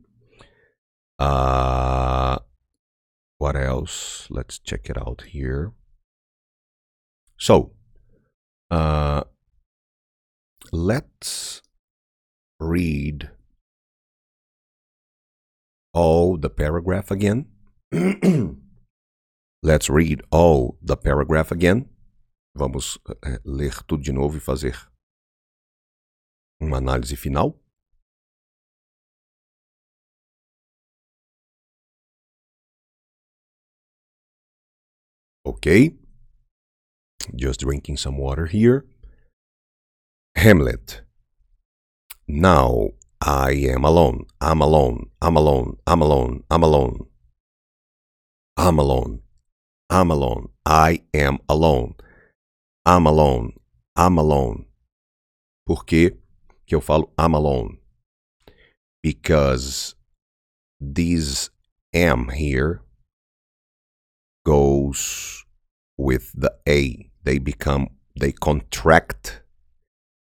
[1.21, 2.39] Uh,
[3.37, 4.27] what else?
[4.31, 5.73] Let's check it out here.
[7.37, 7.73] So,
[8.71, 9.25] uh,
[10.73, 11.61] let's
[12.59, 13.31] read
[15.93, 17.47] all the paragraph again.
[19.63, 21.91] let's read all the paragraph again.
[22.57, 24.91] Vamos eh, ler tudo de novo e fazer
[26.61, 27.61] uma análise final.
[35.47, 35.95] Okay.
[37.35, 38.85] Just drinking some water here.
[40.37, 41.03] Hamlet.
[42.27, 44.27] Now I am alone.
[44.41, 45.11] I'm alone.
[45.21, 45.77] I'm alone.
[45.87, 46.45] I'm alone.
[46.51, 47.09] I'm alone.
[48.57, 49.23] I'm alone.
[49.89, 50.49] I'm alone.
[50.65, 51.95] I am alone.
[52.85, 53.55] I'm alone.
[53.97, 54.67] I'm alone.
[55.67, 56.17] Por que,
[56.67, 57.79] que eu falo I'm alone?
[59.03, 59.95] Because
[60.81, 61.51] this
[61.93, 62.83] am here
[64.45, 65.45] goes
[65.97, 67.11] with the A.
[67.23, 69.43] They become, they contract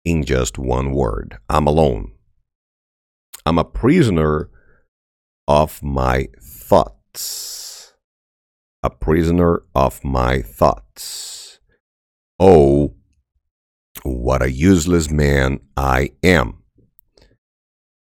[0.05, 1.39] in just one word.
[1.49, 2.13] I'm alone.
[3.45, 4.51] I'm a prisoner
[5.49, 7.95] of my thoughts.
[8.83, 11.61] A prisoner of my thoughts.
[12.39, 12.95] Oh,
[14.03, 16.63] what a useless man I am.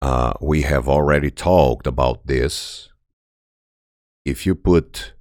[0.02, 2.88] Uh, we have already talked about this.
[4.24, 5.14] If you put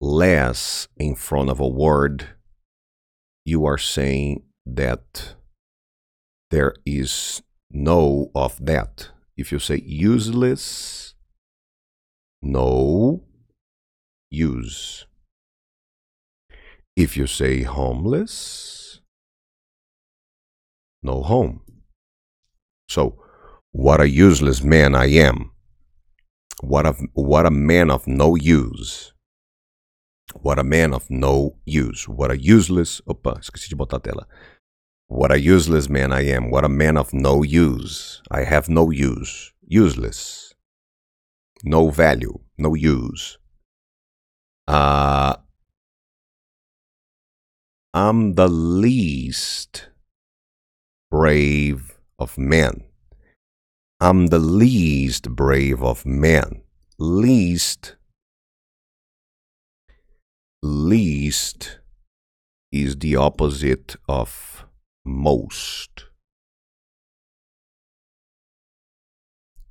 [0.00, 2.28] less in front of a word,
[3.44, 5.34] you are saying that
[6.50, 9.08] there is no of that.
[9.36, 11.14] If you say useless,
[12.42, 13.24] no
[14.30, 15.06] use.
[16.96, 19.00] If you say homeless,
[21.02, 21.62] no home.
[22.88, 23.22] So,
[23.72, 25.52] what a useless man I am.
[26.60, 29.12] What a, what a man of no use.
[30.34, 32.08] What a man of no use.
[32.08, 33.00] What a useless.
[33.06, 34.26] Opa, esqueci de botar a tela.
[35.08, 36.50] What a useless man I am.
[36.50, 38.22] What a man of no use.
[38.30, 39.52] I have no use.
[39.66, 40.50] Useless.
[41.64, 43.38] no value, no use.
[44.66, 45.36] Uh,
[47.92, 49.88] I'm the least
[51.10, 52.84] brave of men.
[54.00, 56.62] I'm the least brave of men.
[56.98, 57.96] Least,
[60.62, 61.78] least
[62.70, 64.66] is the opposite of
[65.04, 66.06] most.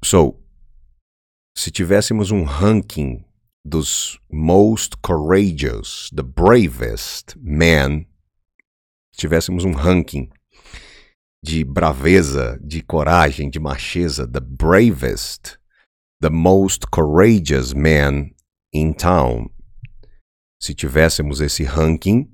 [0.04, 0.38] So,
[1.56, 3.26] se tivéssemos um ranking
[3.66, 8.06] dos most courageous, the bravest men,
[9.16, 10.32] tivéssemos um ranking
[11.44, 15.58] de braveza, de coragem, de macheza, the bravest,
[16.20, 18.32] the most courageous man
[18.74, 19.50] in town.
[20.60, 22.28] Se tivéssemos esse ranking,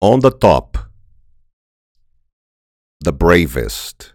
[0.00, 0.78] on the top,
[3.00, 4.12] the bravest.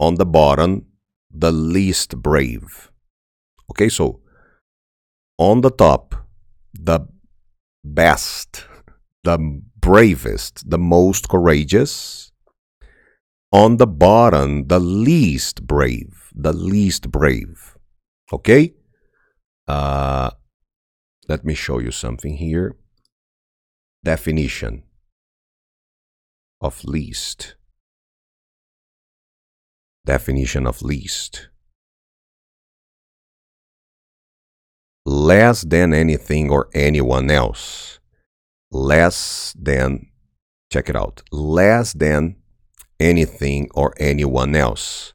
[0.00, 0.86] On the bottom,
[1.30, 2.90] the least brave.
[3.70, 4.20] Okay, so
[5.38, 6.14] on the top,
[6.72, 7.00] the
[7.84, 8.66] best,
[9.22, 9.38] the
[9.78, 12.32] bravest, the most courageous.
[13.52, 17.76] On the bottom, the least brave, the least brave.
[18.32, 18.74] Okay?
[19.68, 20.30] Uh,
[21.28, 22.76] let me show you something here.
[24.02, 24.82] Definition
[26.60, 27.56] of least.
[30.04, 31.48] Definition of least.
[35.06, 37.98] Less than anything or anyone else.
[38.70, 40.08] Less than,
[40.72, 42.36] check it out, less than
[42.98, 45.12] anything or anyone else.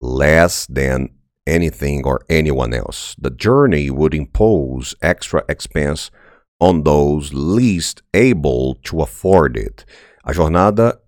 [0.00, 1.15] Less than
[1.46, 3.14] anything or anyone else.
[3.18, 6.10] The journey would impose extra expense
[6.60, 9.84] on those least able to afford it.
[10.24, 10.98] A jornada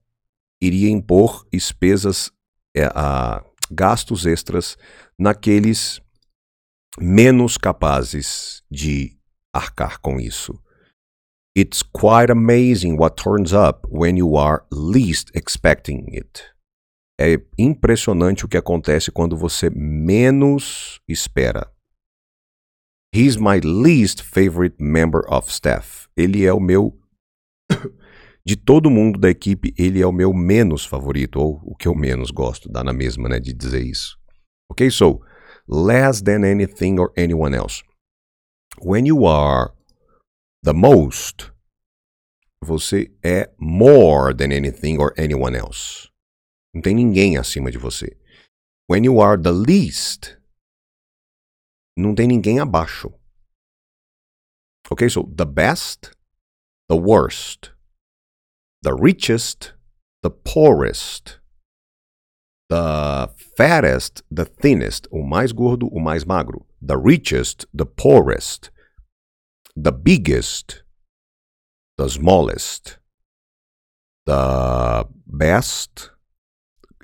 [0.61, 2.31] iria impor despesas,
[2.77, 4.77] é, a, gastos extras
[5.19, 6.01] naqueles
[7.01, 9.17] menos capazes de
[9.53, 10.59] arcar com isso.
[11.55, 16.45] It's quite amazing what turns up when you are least expecting it.
[17.21, 21.69] É impressionante o que acontece quando você menos espera.
[23.13, 26.07] He's my least favorite member of staff.
[26.17, 26.97] Ele é o meu
[28.47, 31.95] de todo mundo da equipe, ele é o meu menos favorito, ou o que eu
[31.95, 34.19] menos gosto, dá na mesma, né, de dizer isso.
[34.71, 35.21] Ok, so,
[35.69, 37.83] less than anything or anyone else.
[38.81, 39.73] When you are
[40.63, 41.53] the most,
[42.63, 46.08] você é more than anything or anyone else.
[46.75, 48.17] Não tem ninguém acima de você.
[48.91, 50.39] When you are the least,
[51.97, 53.13] não tem ninguém abaixo.
[54.91, 56.13] Ok, so the best,
[56.89, 57.79] the worst
[58.83, 59.73] the richest,
[60.23, 61.39] the poorest,
[62.69, 68.71] the fattest, the thinnest, o mais gordo, o mais magro, the richest, the poorest,
[69.75, 70.83] the biggest,
[71.97, 72.99] the smallest,
[74.27, 76.11] the best.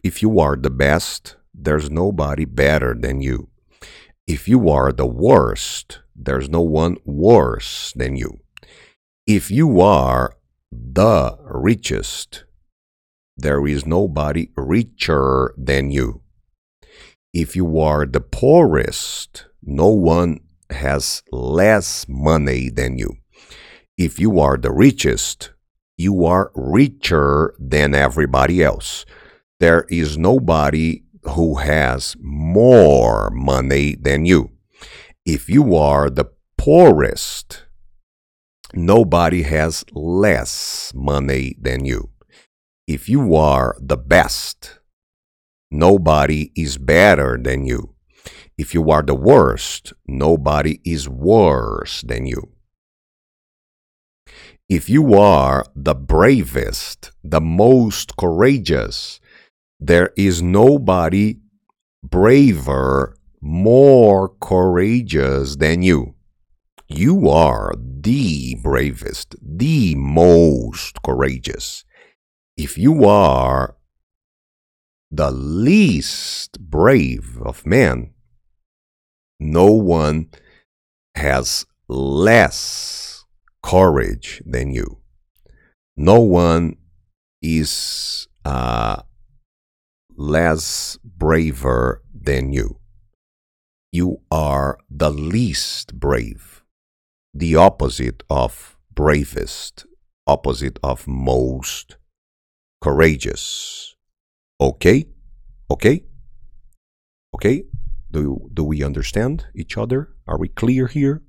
[0.04, 3.48] If you are the best, there's nobody better than you.
[4.26, 8.38] If you are the worst, there's no one worse than you.
[9.26, 10.36] If you are
[10.94, 12.44] the richest.
[13.36, 16.22] There is nobody richer than you.
[17.32, 20.40] If you are the poorest, no one
[20.70, 23.16] has less money than you.
[23.98, 25.50] If you are the richest,
[25.96, 29.04] you are richer than everybody else.
[29.60, 34.50] There is nobody who has more money than you.
[35.24, 36.26] If you are the
[36.58, 37.64] poorest,
[38.74, 42.10] nobody has less money than you.
[42.86, 44.80] If you are the best,
[45.70, 47.94] nobody is better than you.
[48.58, 52.50] If you are the worst, nobody is worse than you.
[54.68, 59.20] If you are the bravest, the most courageous,
[59.86, 61.36] there is nobody
[62.02, 66.14] braver, more courageous than you.
[66.88, 71.84] You are the bravest, the most courageous.
[72.56, 73.76] If you are
[75.10, 78.14] the least brave of men,
[79.38, 80.30] no one
[81.14, 83.24] has less
[83.62, 85.00] courage than you.
[85.94, 86.76] No one
[87.42, 89.02] is uh,
[90.16, 92.78] less braver than you.
[93.92, 96.54] You are the least brave
[97.34, 99.84] the opposite of bravest,
[100.26, 101.96] opposite of most
[102.80, 103.96] courageous.
[104.60, 105.06] Ok?
[105.68, 106.04] Ok?
[107.32, 107.62] Ok?
[108.10, 110.10] Do, do we understand each other?
[110.28, 111.22] Are we clear here?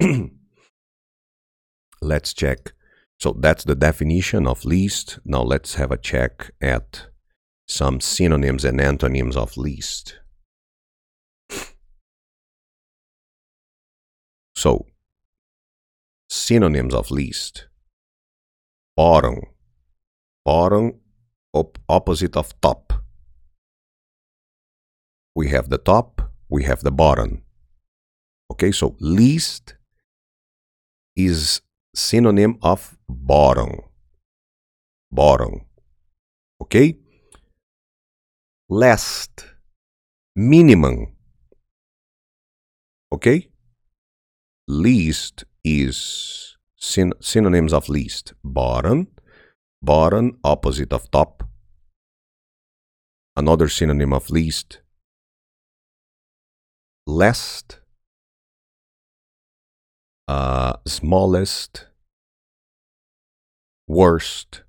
[2.02, 2.72] let's check.
[3.20, 5.20] So that's the definition of least.
[5.24, 7.06] Now let's have a check at
[7.66, 10.18] some synonyms and antonyms of least.
[14.54, 14.86] So,
[16.28, 17.66] synonyms of least.
[18.96, 19.40] Bottom.
[20.44, 21.00] Bottom,
[21.52, 22.92] op opposite of top.
[25.34, 27.42] We have the top, we have the bottom.
[28.50, 29.76] Okay, so least
[31.16, 31.62] is
[31.94, 33.80] synonym of bottom.
[35.10, 35.62] Bottom.
[36.60, 36.98] Okay?
[38.72, 39.44] Last.
[40.34, 41.08] Minimum.
[43.12, 43.50] Okay?
[44.66, 48.32] Least is syn synonyms of least.
[48.42, 49.08] Bottom.
[49.82, 51.46] Bottom opposite of top.
[53.36, 54.80] Another synonym of least.
[57.06, 57.80] Last
[60.28, 61.88] uh, smallest,
[63.86, 64.62] worst,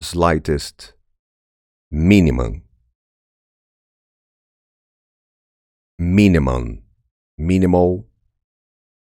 [0.00, 0.92] slightest,
[1.90, 2.63] minimum.
[6.06, 6.82] Minimum,
[7.38, 8.06] minimal,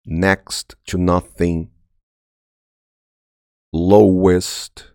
[0.05, 1.71] next to nothing,
[3.73, 4.91] lowest.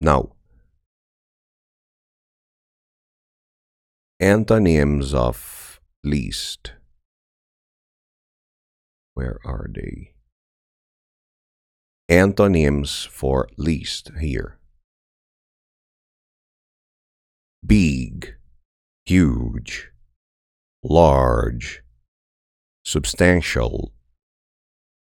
[0.00, 0.32] Now,
[4.18, 6.72] antonyms of least.
[9.14, 10.14] Where are they?
[12.08, 14.58] Antonyms for least here.
[17.64, 18.34] Big,
[19.04, 19.89] huge,
[20.82, 21.82] large,
[22.84, 23.92] substantial,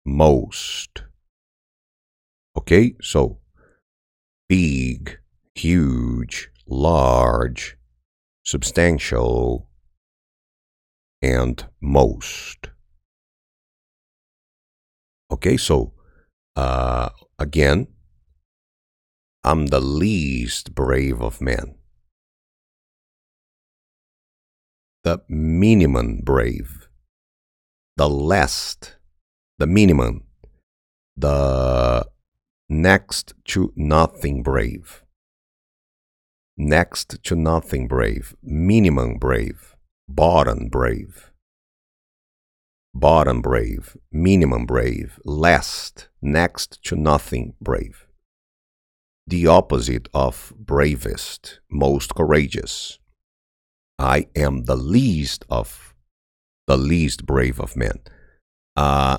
[0.04, 1.04] most.
[2.56, 3.38] Okay, so
[4.48, 5.18] big,
[5.54, 7.76] huge, large,
[8.44, 9.68] substantial,
[11.22, 12.68] and most.
[15.30, 15.94] Okay, so
[16.54, 17.08] uh,
[17.38, 17.88] again,
[19.42, 21.76] I'm the least brave of men.
[25.04, 26.88] The minimum brave.
[27.96, 28.96] The last.
[29.58, 30.24] The minimum.
[31.16, 32.06] The
[32.68, 35.04] next to nothing brave.
[36.56, 38.34] Next to nothing brave.
[38.42, 39.76] Minimum brave.
[40.08, 41.30] Bottom brave
[42.94, 48.06] bottom brave, minimum brave, last, next to nothing brave.
[49.26, 52.98] The opposite of bravest, most courageous.
[53.98, 55.94] I am the least of
[56.66, 58.00] the least brave of men.
[58.76, 59.18] Uh,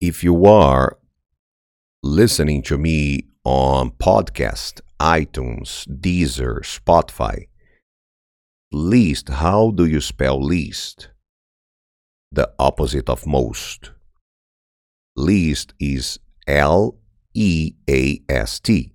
[0.00, 0.98] if you are
[2.02, 7.46] listening to me on podcast, iTunes, Deezer, Spotify,
[8.72, 11.08] least, how do you spell least?
[12.32, 13.90] the opposite of most.
[15.16, 16.96] Least is L
[17.34, 18.92] E A S T.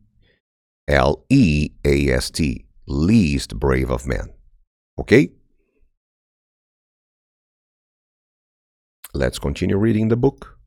[0.88, 2.65] L E A S T.
[2.88, 4.30] Least brave of men.
[5.00, 5.32] Okay?
[9.14, 10.60] Let's continue reading the book.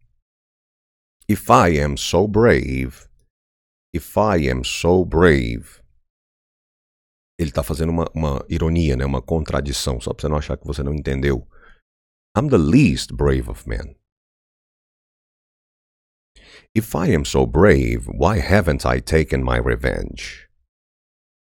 [1.29, 3.09] If I am so brave,
[3.93, 5.81] if I am so brave.
[7.39, 9.05] Ele está fazendo uma, uma ironia, né?
[9.05, 11.47] uma contradição, só para você não achar que você não entendeu.
[12.37, 13.95] I'm the least brave of men.
[16.75, 20.48] If I am so brave, why haven't I taken my revenge?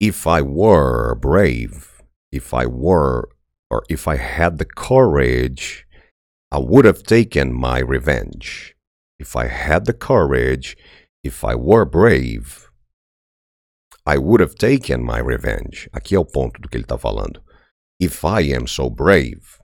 [0.00, 2.00] If I were brave,
[2.32, 3.28] if I were,
[3.70, 5.86] or if I had the courage,
[6.50, 8.74] I would have taken my revenge.
[9.18, 10.74] If I had the courage,
[11.22, 12.70] if I were brave,
[14.06, 15.90] I would have taken my revenge.
[15.92, 17.42] Aqui é o ponto do que ele está falando.
[18.00, 19.60] If I am so brave,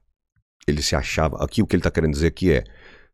[0.68, 1.42] ele se achava.
[1.42, 2.62] Aqui o que ele está querendo dizer aqui é,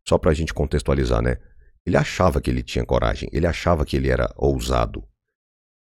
[0.05, 1.37] só para a gente contextualizar, né?
[1.85, 5.07] Ele achava que ele tinha coragem, ele achava que ele era ousado.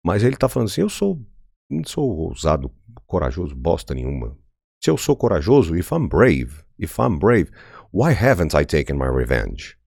[0.05, 1.25] Mas ele está falando assim: eu sou,
[1.69, 2.71] não sou ousado,
[3.05, 4.37] corajoso, bosta nenhuma.
[4.83, 7.51] Se eu sou corajoso, if I'm brave, if I'm brave,
[7.93, 9.77] why haven't I taken my revenge?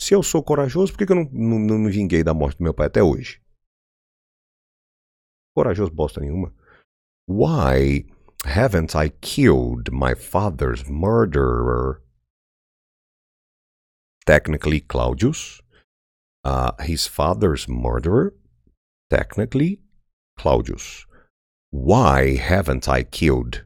[0.00, 2.58] Se eu sou corajoso, por que, que eu não, não, não me vinguei da morte
[2.58, 3.42] do meu pai até hoje?
[5.56, 6.54] Corajoso, bosta nenhuma.
[7.28, 8.06] Why
[8.44, 12.02] Haven't I killed my father's murderer?
[14.26, 15.60] Technically, Claudius.
[16.44, 18.34] Uh, his father's murderer?
[19.10, 19.80] Technically,
[20.36, 21.06] Claudius.
[21.70, 23.64] Why haven't I killed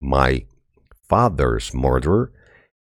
[0.00, 0.46] my
[1.08, 2.32] father's murderer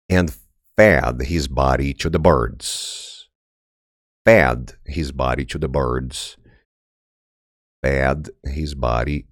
[0.10, 0.36] and
[0.78, 3.30] fed his body to the birds?
[4.26, 6.38] Fed his body to the birds.
[7.82, 9.26] Fed his body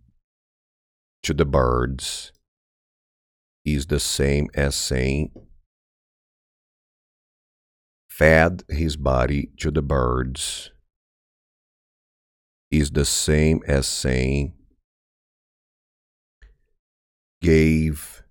[1.23, 2.31] to the birds
[3.65, 5.31] is the same as saying
[8.09, 10.71] fed his body to the birds
[12.71, 14.53] is the same as saying
[17.41, 18.23] gave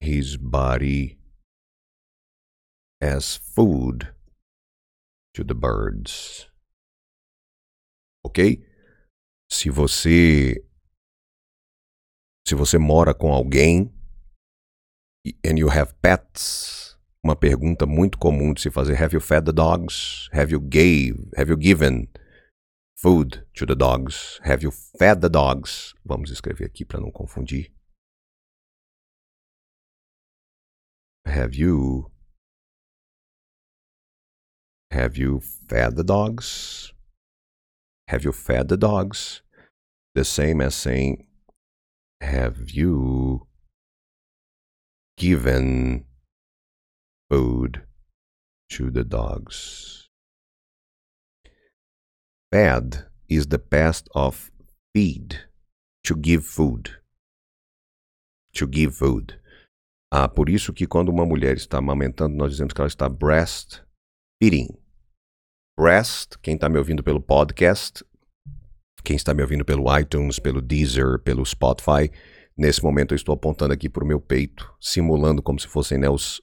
[0.00, 1.18] his body
[3.00, 4.08] as food
[5.34, 6.48] to the birds.
[8.24, 8.62] Ok?
[9.50, 10.62] Se você
[12.46, 13.92] se você mora com alguém
[15.44, 19.52] and you have pets, uma pergunta muito comum de se fazer: Have you fed the
[19.52, 20.28] dogs?
[20.32, 21.30] Have you gave?
[21.36, 22.08] Have you given
[23.02, 24.40] food to the dogs?
[24.44, 25.94] Have you fed the dogs?
[26.04, 27.72] Vamos escrever aqui para não confundir.
[31.26, 32.10] Have you
[34.90, 36.92] Have you fed the dogs?
[38.08, 39.40] Have you fed the dogs?
[40.14, 41.26] The same as saying,
[42.20, 43.46] Have you
[45.16, 46.06] given
[47.30, 47.82] food
[48.70, 50.09] to the dogs?
[52.52, 54.50] Fed is the past of
[54.92, 55.48] feed,
[56.02, 56.90] to give food.
[58.54, 59.40] To give food.
[60.12, 64.76] Ah, por isso que quando uma mulher está amamentando, nós dizemos que ela está breastfeeding.
[65.78, 68.04] Breast, quem está me ouvindo pelo podcast,
[69.04, 72.10] quem está me ouvindo pelo iTunes, pelo Deezer, pelo Spotify,
[72.56, 76.10] nesse momento eu estou apontando aqui para o meu peito, simulando como se fossem né,
[76.10, 76.42] os,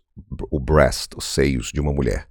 [0.49, 2.29] o breast, os seios de uma mulher.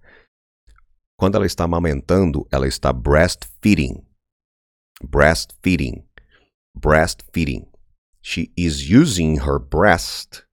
[1.18, 4.04] Quando ela está amamentando, ela está breastfeeding.
[5.02, 6.04] Breastfeeding.
[6.78, 7.66] Breastfeeding.
[8.20, 10.44] She is using her breast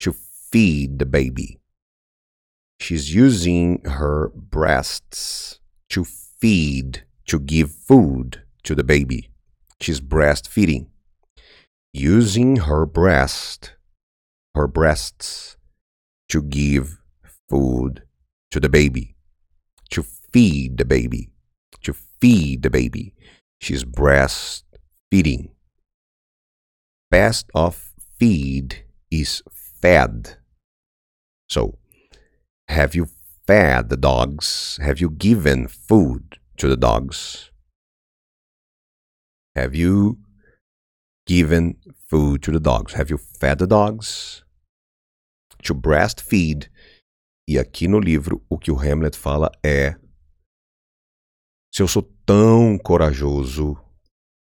[0.00, 1.60] to feed the baby.
[2.78, 9.30] She's using her breasts to feed, to give food to the baby.
[9.80, 10.86] She's breastfeeding.
[11.92, 13.72] Using her breast,
[14.54, 15.56] her breasts,
[16.28, 17.00] to give
[17.48, 18.02] food
[18.50, 19.15] to the baby,
[20.32, 21.30] feed the baby,
[21.82, 23.14] to feed the baby.
[23.60, 25.50] She's breastfeeding.
[27.10, 29.42] Past of feed is
[29.80, 30.36] fed.
[31.48, 31.78] So,
[32.68, 33.08] have you
[33.46, 34.78] fed the dogs?
[34.82, 37.50] Have you given food to the dogs?
[39.54, 40.18] Have you
[41.26, 41.76] given
[42.08, 42.94] food to the dogs?
[42.94, 44.44] Have you fed the dogs?
[45.62, 46.68] To breastfeed.
[47.48, 49.94] E aqui no livro, o que o Hamlet fala é:
[51.76, 53.76] se eu sou tão corajoso,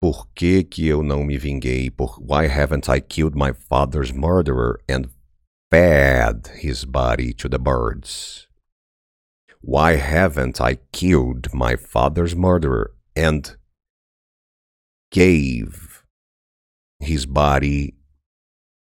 [0.01, 1.89] por que, que eu não me vinguei?
[1.89, 5.09] Por, why haven't I killed my father's murderer and
[5.71, 8.49] fed his body to the birds?
[9.61, 13.57] Why haven't I killed my father's murderer and
[15.13, 16.03] gave
[16.99, 17.95] his body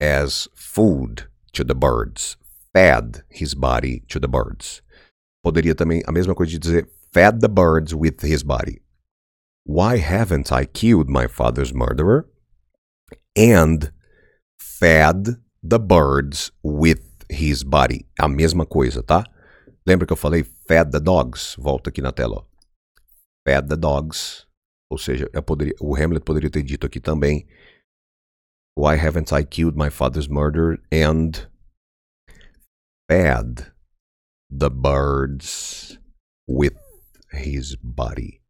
[0.01, 2.35] as food to the birds?
[2.73, 4.81] Fed his body to the birds.
[5.41, 8.81] Poderia também a mesma coisa de dizer fed the birds with his body.
[9.63, 12.27] Why haven't I killed my father's murderer
[13.37, 13.91] and
[14.59, 18.05] fed the birds with his body?
[18.19, 19.23] A mesma coisa, tá?
[19.87, 21.55] Lembra que eu falei fed the dogs?
[21.57, 22.35] Volta aqui na tela.
[22.35, 22.45] Ó.
[23.47, 24.45] Fed the dogs.
[24.91, 27.47] Ou seja, poderia, o Hamlet poderia ter dito aqui também.
[28.77, 31.47] Why haven't I killed my father's murder and
[33.09, 33.71] fed
[34.49, 35.97] the birds
[36.45, 36.84] with
[37.31, 38.41] his body?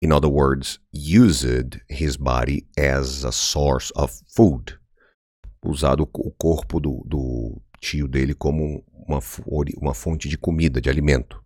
[0.00, 4.78] In other words, used his body as a source of food.
[5.64, 9.20] Usado o corpo do, do tio dele como uma,
[9.80, 11.42] uma fonte de comida, de alimento.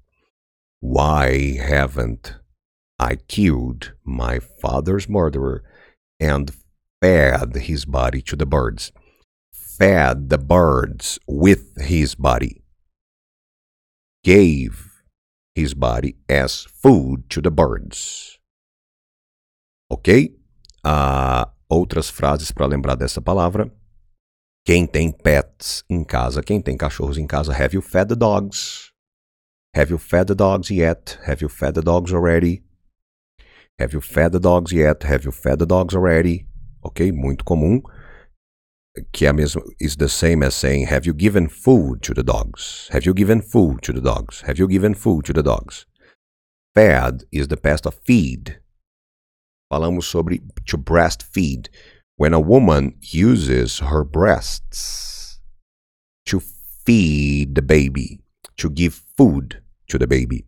[0.80, 2.34] Why haven't
[2.98, 5.62] I killed my father's murderer
[6.18, 6.52] and
[7.00, 8.92] fed his body to the birds?
[9.52, 12.64] Fed the birds with his body.
[14.24, 14.87] Gave
[15.58, 18.38] his body as food to the birds.
[19.90, 20.34] Ok?
[20.84, 23.70] Uh, outras frases para lembrar dessa palavra.
[24.64, 28.92] Quem tem pets em casa, quem tem cachorros em casa, have you fed the dogs?
[29.74, 31.18] Have you fed the dogs yet?
[31.26, 32.62] Have you fed the dogs already?
[33.78, 35.04] Have you fed the dogs yet?
[35.04, 36.46] Have you fed the dogs already?
[36.82, 37.12] Ok?
[37.12, 37.80] Muito comum.
[39.20, 42.88] Mesma, is the same as saying, have you given food to the dogs?
[42.92, 44.42] Have you given food to the dogs?
[44.42, 45.86] Have you given food to the dogs?
[46.74, 48.60] Fed is the past of feed.
[49.72, 51.68] Falamos sobre to breastfeed.
[52.16, 55.40] When a woman uses her breasts
[56.26, 58.20] to feed the baby,
[58.56, 60.46] to give food to the baby.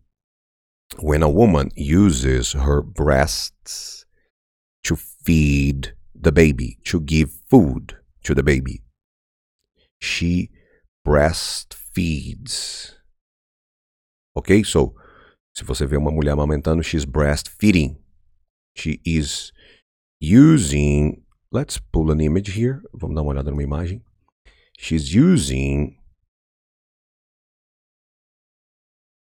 [0.99, 4.05] When a woman uses her breasts
[4.83, 8.81] to feed the baby, to give food to the baby.
[9.99, 10.49] She
[11.05, 12.95] breastfeeds.
[14.35, 14.63] Ok?
[14.63, 14.95] So,
[15.55, 17.97] se você vê uma mulher amamentando, she's breastfeeding.
[18.75, 19.51] She is
[20.19, 21.23] using.
[21.51, 22.81] Let's pull an image here.
[22.93, 24.01] Vamos dar uma olhada numa imagem.
[24.77, 25.97] She's using.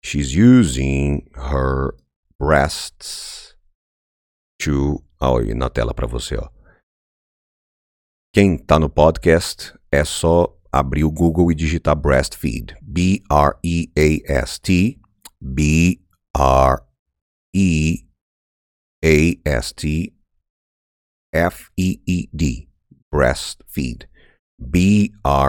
[0.03, 1.95] She's using her
[2.39, 3.55] breasts
[4.59, 5.03] to.
[5.21, 6.49] Olha na tela para você, ó.
[8.35, 12.75] Quem está no podcast é só abrir o Google e digitar breastfeed.
[12.81, 13.39] B-R-E-A-S-T.
[15.41, 16.03] B-R-E-A-S-T.
[21.33, 22.69] F-E-E-D.
[23.09, 24.09] Breastfeed.
[24.59, 25.39] B-R-E-A-S-T-F-E-E-D.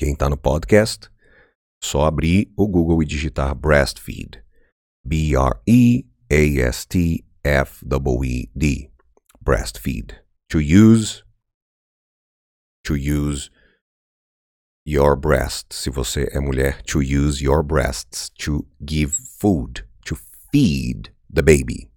[0.00, 1.10] Quem está no podcast,
[1.84, 4.42] só abrir o Google e digitar breastfeed.
[5.04, 6.12] B-R-E-A-S-T
[7.44, 8.90] F W E D,
[9.42, 10.16] breastfeed.
[10.50, 11.24] To use,
[12.84, 13.50] to use
[14.84, 15.76] your breasts.
[15.76, 20.16] Se você é mulher, to use your breasts to give food, to
[20.50, 21.90] feed the baby.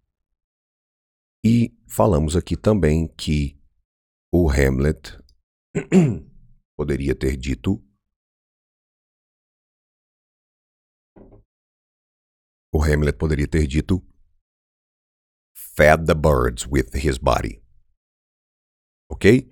[1.43, 3.59] E falamos aqui também que
[4.31, 5.17] o Hamlet
[6.75, 7.81] poderia ter dito
[12.73, 14.03] o Hamlet poderia ter dito
[15.75, 17.61] fed the birds with his body.
[19.09, 19.47] Ok?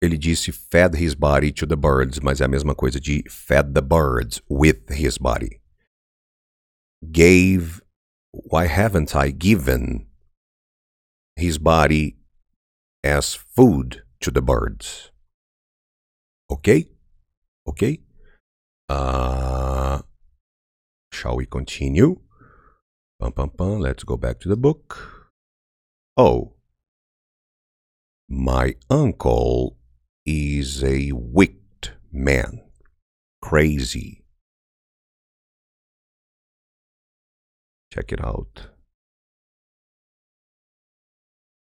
[0.00, 3.74] Ele disse fed his body to the birds, mas é a mesma coisa de fed
[3.74, 5.60] the birds with his body.
[7.10, 7.80] Gave,
[8.32, 10.06] why haven't I given
[11.36, 12.16] his body
[13.02, 15.10] as food to the birds?
[16.50, 16.88] Ok?
[17.66, 18.00] Ok?
[18.88, 20.00] Uh,
[21.12, 22.20] shall we continue?
[23.20, 23.80] Pum, pum, pum.
[23.80, 25.17] Let's go back to the book.
[26.20, 26.54] Oh,
[28.28, 29.78] my uncle
[30.26, 32.60] is a wicked man,
[33.40, 34.24] crazy.
[37.92, 38.70] Check it out.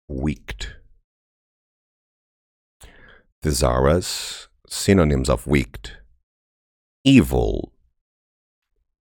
[0.07, 0.77] Wicked.
[3.43, 3.63] As
[4.67, 5.91] synonyms of wicked.
[7.03, 7.71] Evil,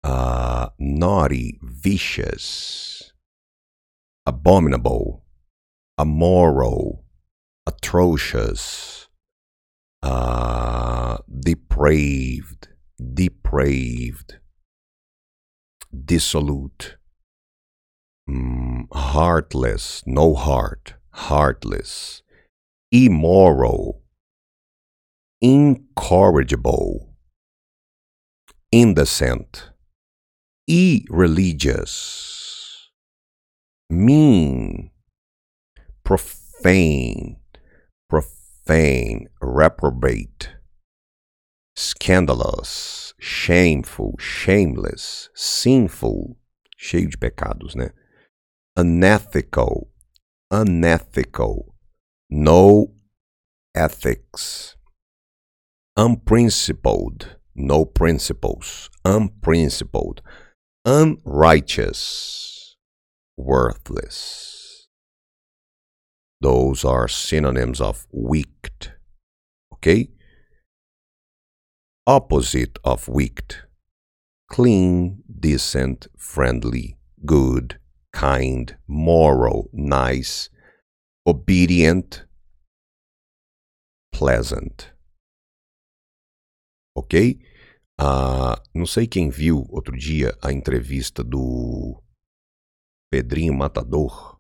[0.01, 3.11] uh, naughty, vicious,
[4.25, 5.24] abominable,
[5.97, 7.05] amoral,
[7.65, 9.07] atrocious,
[10.03, 12.67] uh, depraved,
[13.13, 14.39] depraved,
[16.05, 16.97] dissolute,
[18.29, 22.21] mm, heartless, no heart, heartless,
[22.91, 24.01] immoral,
[25.41, 27.15] incorrigible,
[28.71, 29.71] indecent,
[30.67, 32.91] irreligious,
[33.89, 34.91] mean,
[36.05, 37.37] profane,
[38.07, 40.55] profane, reprobate,
[41.75, 46.37] scandalous, shameful, shameless, sinful,
[46.77, 47.89] cheio de pecados, né?
[48.77, 49.89] Unethical,
[50.51, 51.73] unethical,
[52.29, 52.93] no
[53.73, 54.75] ethics,
[55.97, 60.21] unprincipled, no principles, unprincipled,
[60.85, 62.75] unrighteous,
[63.37, 64.54] worthless.
[66.45, 68.93] Those are synonyms of wicked.
[69.73, 70.11] Okay?
[72.05, 73.63] Opposite of wicked.
[74.47, 77.79] Clean, decent, friendly, good,
[78.13, 80.51] kind, moral, nice,
[81.25, 82.25] obedient,
[84.13, 84.91] pleasant.
[86.95, 87.39] Ok?
[87.97, 91.99] Uh, não sei quem viu outro dia a entrevista do
[93.09, 94.34] Pedrinho Matador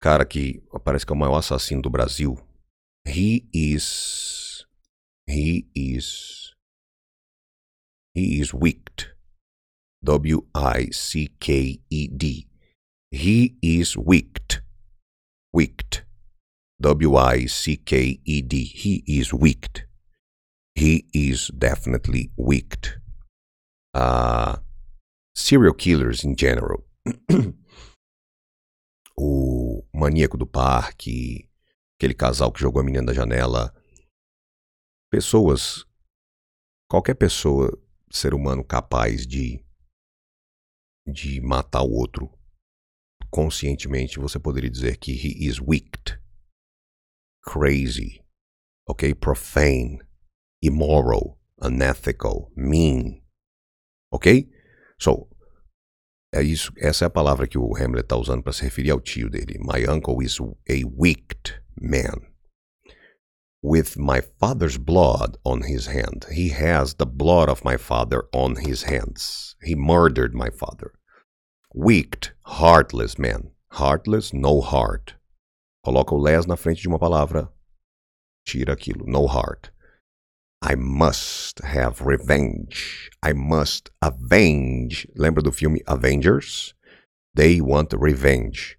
[0.00, 2.38] cara que parece que é o maior assassino do Brasil.
[3.06, 4.66] He is.
[5.26, 6.54] He is.
[8.14, 9.14] He is wicked.
[10.02, 10.40] W-I-C-K-E-D.
[13.10, 14.62] He is wicked.
[15.52, 16.06] Wicked.
[16.80, 18.64] W-I-C-K-E-D.
[18.64, 19.86] He is wicked.
[20.74, 23.00] He is definitely wicked.
[23.92, 24.56] Uh,
[25.34, 26.84] serial killers in general.
[29.22, 31.46] o maníaco do parque,
[31.98, 33.74] aquele casal que jogou a menina da janela.
[35.10, 35.84] Pessoas,
[36.88, 37.70] qualquer pessoa,
[38.10, 39.62] ser humano capaz de
[41.06, 42.30] de matar o outro
[43.30, 46.20] conscientemente, você poderia dizer que he is wicked,
[47.42, 48.24] crazy,
[48.88, 50.00] ok, profane,
[50.62, 53.22] immoral, unethical, mean,
[54.12, 54.50] ok?
[54.98, 55.29] So,
[56.32, 59.00] É isso, essa é a palavra que o Hamlet está usando para se referir ao
[59.00, 59.58] tio dele.
[59.58, 62.20] My uncle is a wicked man.
[63.62, 66.26] With my father's blood on his hand.
[66.30, 69.56] He has the blood of my father on his hands.
[69.62, 70.92] He murdered my father.
[71.74, 73.50] Wicked, heartless man.
[73.72, 75.16] Heartless, no heart.
[75.84, 77.48] Coloca o less na frente de uma palavra.
[78.46, 79.04] Tira aquilo.
[79.06, 79.70] No heart.
[80.62, 83.10] I must have revenge.
[83.22, 85.06] I must avenge.
[85.16, 86.74] Lembra do filme Avengers?
[87.34, 88.76] They want revenge.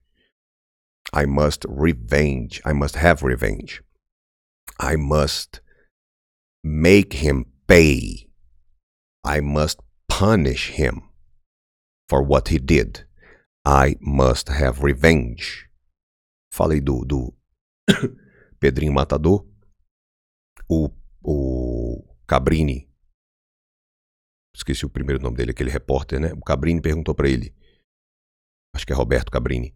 [1.11, 2.61] I must revenge.
[2.63, 3.81] I must have revenge.
[4.79, 5.61] I must
[6.63, 8.27] make him pay.
[9.23, 11.01] I must punish him
[12.07, 13.05] for what he did.
[13.65, 15.67] I must have revenge.
[16.51, 17.33] Falei do, do
[18.59, 19.45] Pedrinho Matador.
[20.69, 20.93] O,
[21.23, 22.89] o Cabrini.
[24.55, 26.33] Esqueci o primeiro nome dele, aquele repórter, né?
[26.33, 27.55] O Cabrini perguntou para ele.
[28.75, 29.75] Acho que é Roberto Cabrini.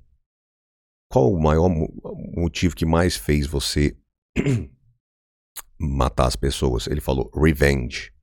[1.12, 3.98] Qual o maior motivo que mais fez você
[5.80, 6.88] matar as pessoas?
[6.88, 8.14] Ele falou revenge.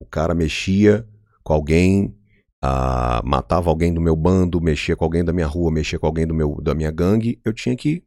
[0.00, 1.08] O cara mexia
[1.42, 2.08] com alguém,
[2.64, 6.26] uh, matava alguém do meu bando, mexia com alguém da minha rua, mexia com alguém
[6.26, 7.40] do meu, da minha gangue.
[7.44, 8.04] Eu tinha que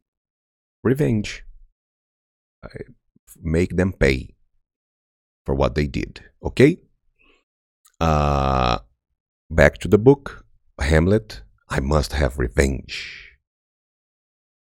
[0.84, 1.46] revenge.
[3.42, 4.34] Make them pay
[5.44, 6.22] for what they did.
[6.40, 6.82] Ok?
[8.00, 8.78] Uh,
[9.50, 10.44] back to the book.
[10.80, 11.42] Hamlet.
[11.68, 13.38] I must have revenge.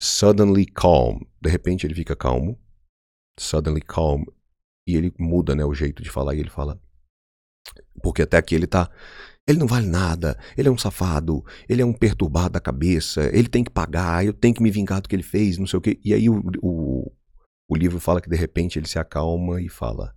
[0.01, 1.25] Suddenly calm.
[1.41, 2.59] De repente ele fica calmo.
[3.39, 4.23] Suddenly calm.
[4.87, 6.79] E ele muda né, o jeito de falar e ele fala.
[8.01, 8.89] Porque até aqui ele tá.
[9.45, 13.49] Ele não vale nada, ele é um safado, ele é um perturbado da cabeça, ele
[13.49, 15.81] tem que pagar, eu tenho que me vingar do que ele fez, não sei o
[15.81, 15.99] quê.
[16.01, 17.11] E aí o, o,
[17.69, 20.15] o livro fala que de repente ele se acalma e fala: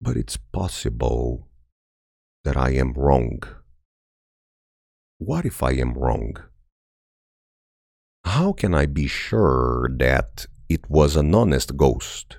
[0.00, 1.48] But it's possible
[2.44, 3.40] that I am wrong.
[5.18, 6.36] What if I am wrong?
[8.24, 12.38] How can I be sure that it was an honest ghost?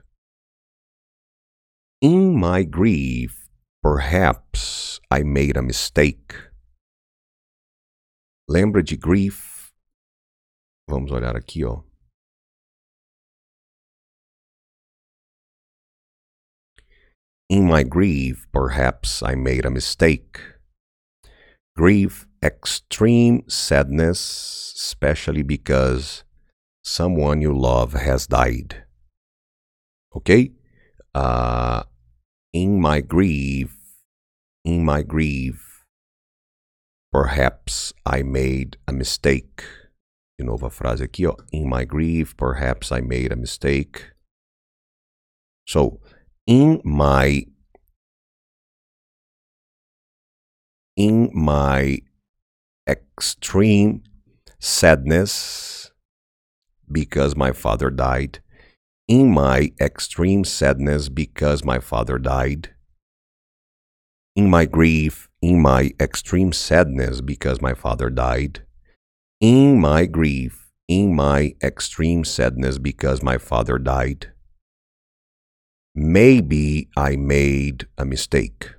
[2.02, 3.50] In my grief,
[3.84, 6.34] perhaps I made a mistake.
[8.50, 9.72] Lembra de grief?
[10.90, 11.84] Vamos olhar aqui, ó.
[17.52, 20.40] In my grief, perhaps I made a mistake.
[21.76, 26.24] Grief, extreme sadness, especially because
[26.82, 28.86] someone you love has died.
[30.16, 30.54] Okay?
[31.14, 31.84] Uh,
[32.54, 33.76] in my grief,
[34.64, 35.84] in my grief,
[37.12, 39.66] perhaps I made a mistake.
[40.40, 41.36] De novo a frase aqui, ó.
[41.52, 44.12] In my grief, perhaps I made a mistake.
[45.68, 46.00] So,
[46.48, 47.46] in my
[50.98, 52.00] in my
[52.88, 54.04] extreme
[54.60, 55.92] sadness
[56.92, 58.42] because my father died.
[59.08, 62.72] In my extreme sadness because my father died.
[64.36, 68.64] In my grief in my extreme sadness because my father died.
[69.40, 74.31] In my grief in my extreme sadness because my father died
[75.94, 78.70] Maybe I made a mistake.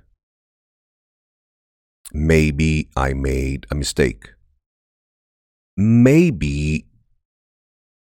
[2.11, 4.33] Maybe I made a mistake.
[5.77, 6.87] Maybe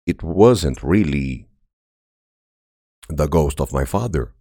[0.06, 1.48] it wasn't really
[3.08, 4.34] the ghost of my father.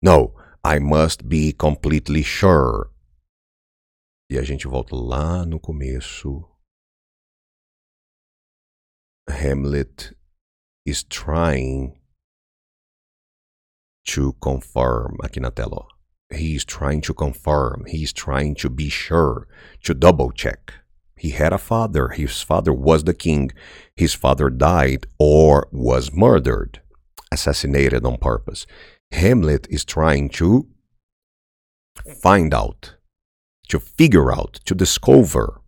[0.00, 0.34] No,
[0.64, 2.90] I must be completely sure.
[4.30, 6.44] E a gente volta lá no começo.
[9.28, 10.14] Hamlet
[10.86, 11.98] is trying
[14.06, 15.76] to confirm aqui na tela.
[15.76, 15.86] Ó.
[16.34, 17.84] He is trying to confirm.
[17.86, 19.46] He is trying to be sure,
[19.84, 20.74] to double check.
[21.16, 22.08] He had a father.
[22.08, 23.52] His father was the king.
[23.94, 26.80] His father died or was murdered,
[27.32, 28.66] assassinated on purpose.
[29.12, 30.66] Hamlet is trying to
[32.22, 32.96] find out,
[33.68, 35.62] to figure out, to discover.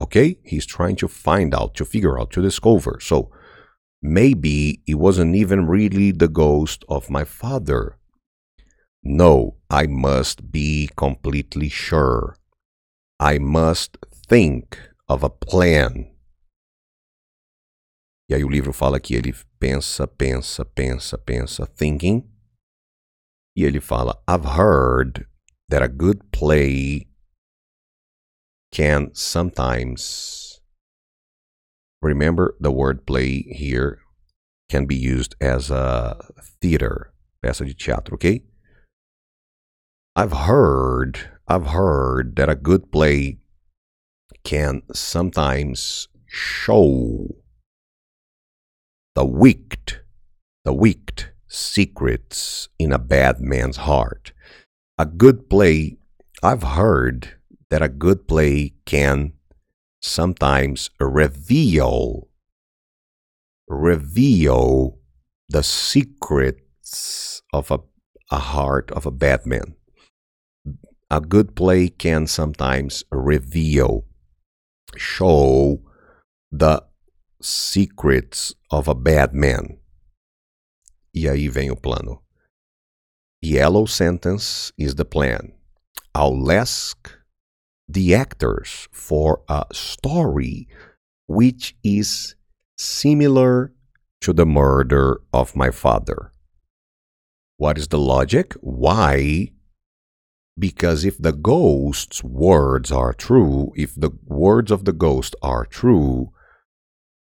[0.00, 0.38] Okay?
[0.44, 2.98] He's trying to find out, to figure out, to discover.
[3.00, 3.30] So
[4.02, 7.98] Maybe it wasn't even really the ghost of my father.
[9.04, 12.34] No, I must be completely sure.
[13.20, 13.96] I must
[14.26, 14.76] think
[15.08, 16.10] of a plan.
[18.28, 22.28] E aí o livro fala que ele pensa, pensa, pensa, pensa, thinking.
[23.56, 25.26] E ele fala: I've heard
[25.68, 27.06] that a good play
[28.72, 30.41] can sometimes
[32.02, 34.00] Remember, the word play here
[34.68, 36.16] can be used as a
[36.60, 37.12] theater,
[37.44, 38.42] peça de teatro, okay?
[40.16, 43.38] I've heard I've heard that a good play
[44.44, 47.28] can sometimes show
[49.14, 50.00] the wicked,
[50.64, 54.32] the wicked secrets in a bad man's heart.
[54.98, 55.98] A good play,
[56.42, 57.34] I've heard
[57.70, 59.34] that a good play can
[60.02, 62.28] sometimes reveal
[63.68, 64.98] reveal
[65.48, 67.80] the secrets of a,
[68.30, 69.74] a heart of a bad man.
[71.10, 74.04] A good play can sometimes reveal,
[74.96, 75.80] show
[76.50, 76.82] the
[77.40, 79.78] secrets of a bad man.
[81.14, 82.22] E aí vem o plano.
[83.42, 85.52] Yellow sentence is the plan.
[86.14, 87.10] I'll ask
[87.88, 90.68] the actors for a story
[91.26, 92.34] which is
[92.76, 93.72] similar
[94.20, 96.32] to the murder of my father.
[97.56, 98.54] What is the logic?
[98.60, 99.52] Why?
[100.58, 106.32] Because if the ghost's words are true, if the words of the ghost are true,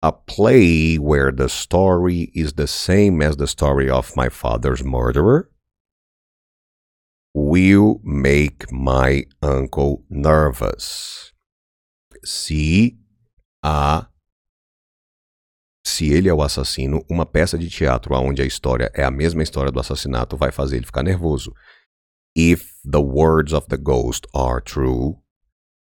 [0.02, 5.50] a play where the story is the same as the story of my father's murderer
[7.34, 11.32] will make my uncle nervous.
[12.24, 12.98] Se
[13.62, 14.06] a
[15.84, 19.42] se ele é o assassino, uma peça de teatro onde a história é a mesma
[19.42, 21.52] história do assassinato vai fazer ele ficar nervoso.
[22.36, 25.18] If the words of the ghost are true,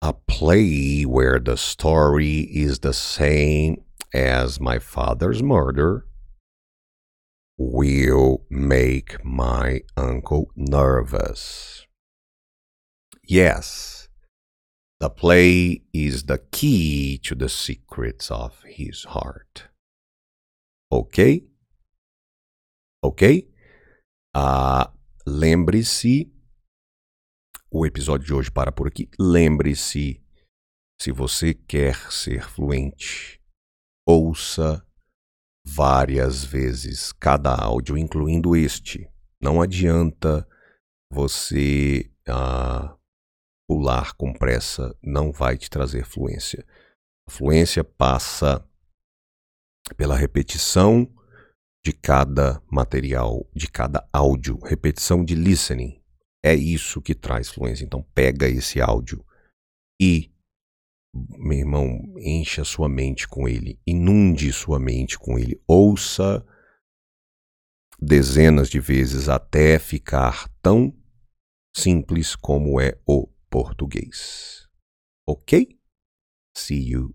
[0.03, 6.07] a play where the story is the same as my father's murder
[7.57, 11.87] will make my uncle nervous.
[13.23, 14.09] Yes,
[15.01, 19.69] the play is the key to the secrets of his heart.
[20.91, 21.45] Ok?
[23.03, 23.49] Ok?
[24.35, 24.93] Ah,
[25.27, 26.31] Lembre-se,
[27.71, 29.09] o episódio de hoje para por aqui.
[29.19, 30.23] Lembre-se,
[31.01, 33.41] se você quer ser fluente
[34.07, 34.87] Ouça
[35.67, 39.09] várias vezes cada áudio, incluindo este.
[39.41, 40.47] Não adianta
[41.11, 42.97] você ah,
[43.69, 46.65] pular com pressa, não vai te trazer fluência.
[47.27, 48.67] A fluência passa
[49.97, 51.11] pela repetição
[51.85, 56.03] de cada material, de cada áudio, repetição de listening.
[56.45, 57.85] É isso que traz fluência.
[57.85, 59.25] Então pega esse áudio
[60.01, 60.34] e
[61.15, 66.45] meu irmão, encha sua mente com ele, inunde sua mente com ele, ouça
[68.01, 70.93] dezenas de vezes até ficar tão
[71.75, 74.69] simples como é o português.
[75.27, 75.79] Ok?
[76.57, 77.15] See you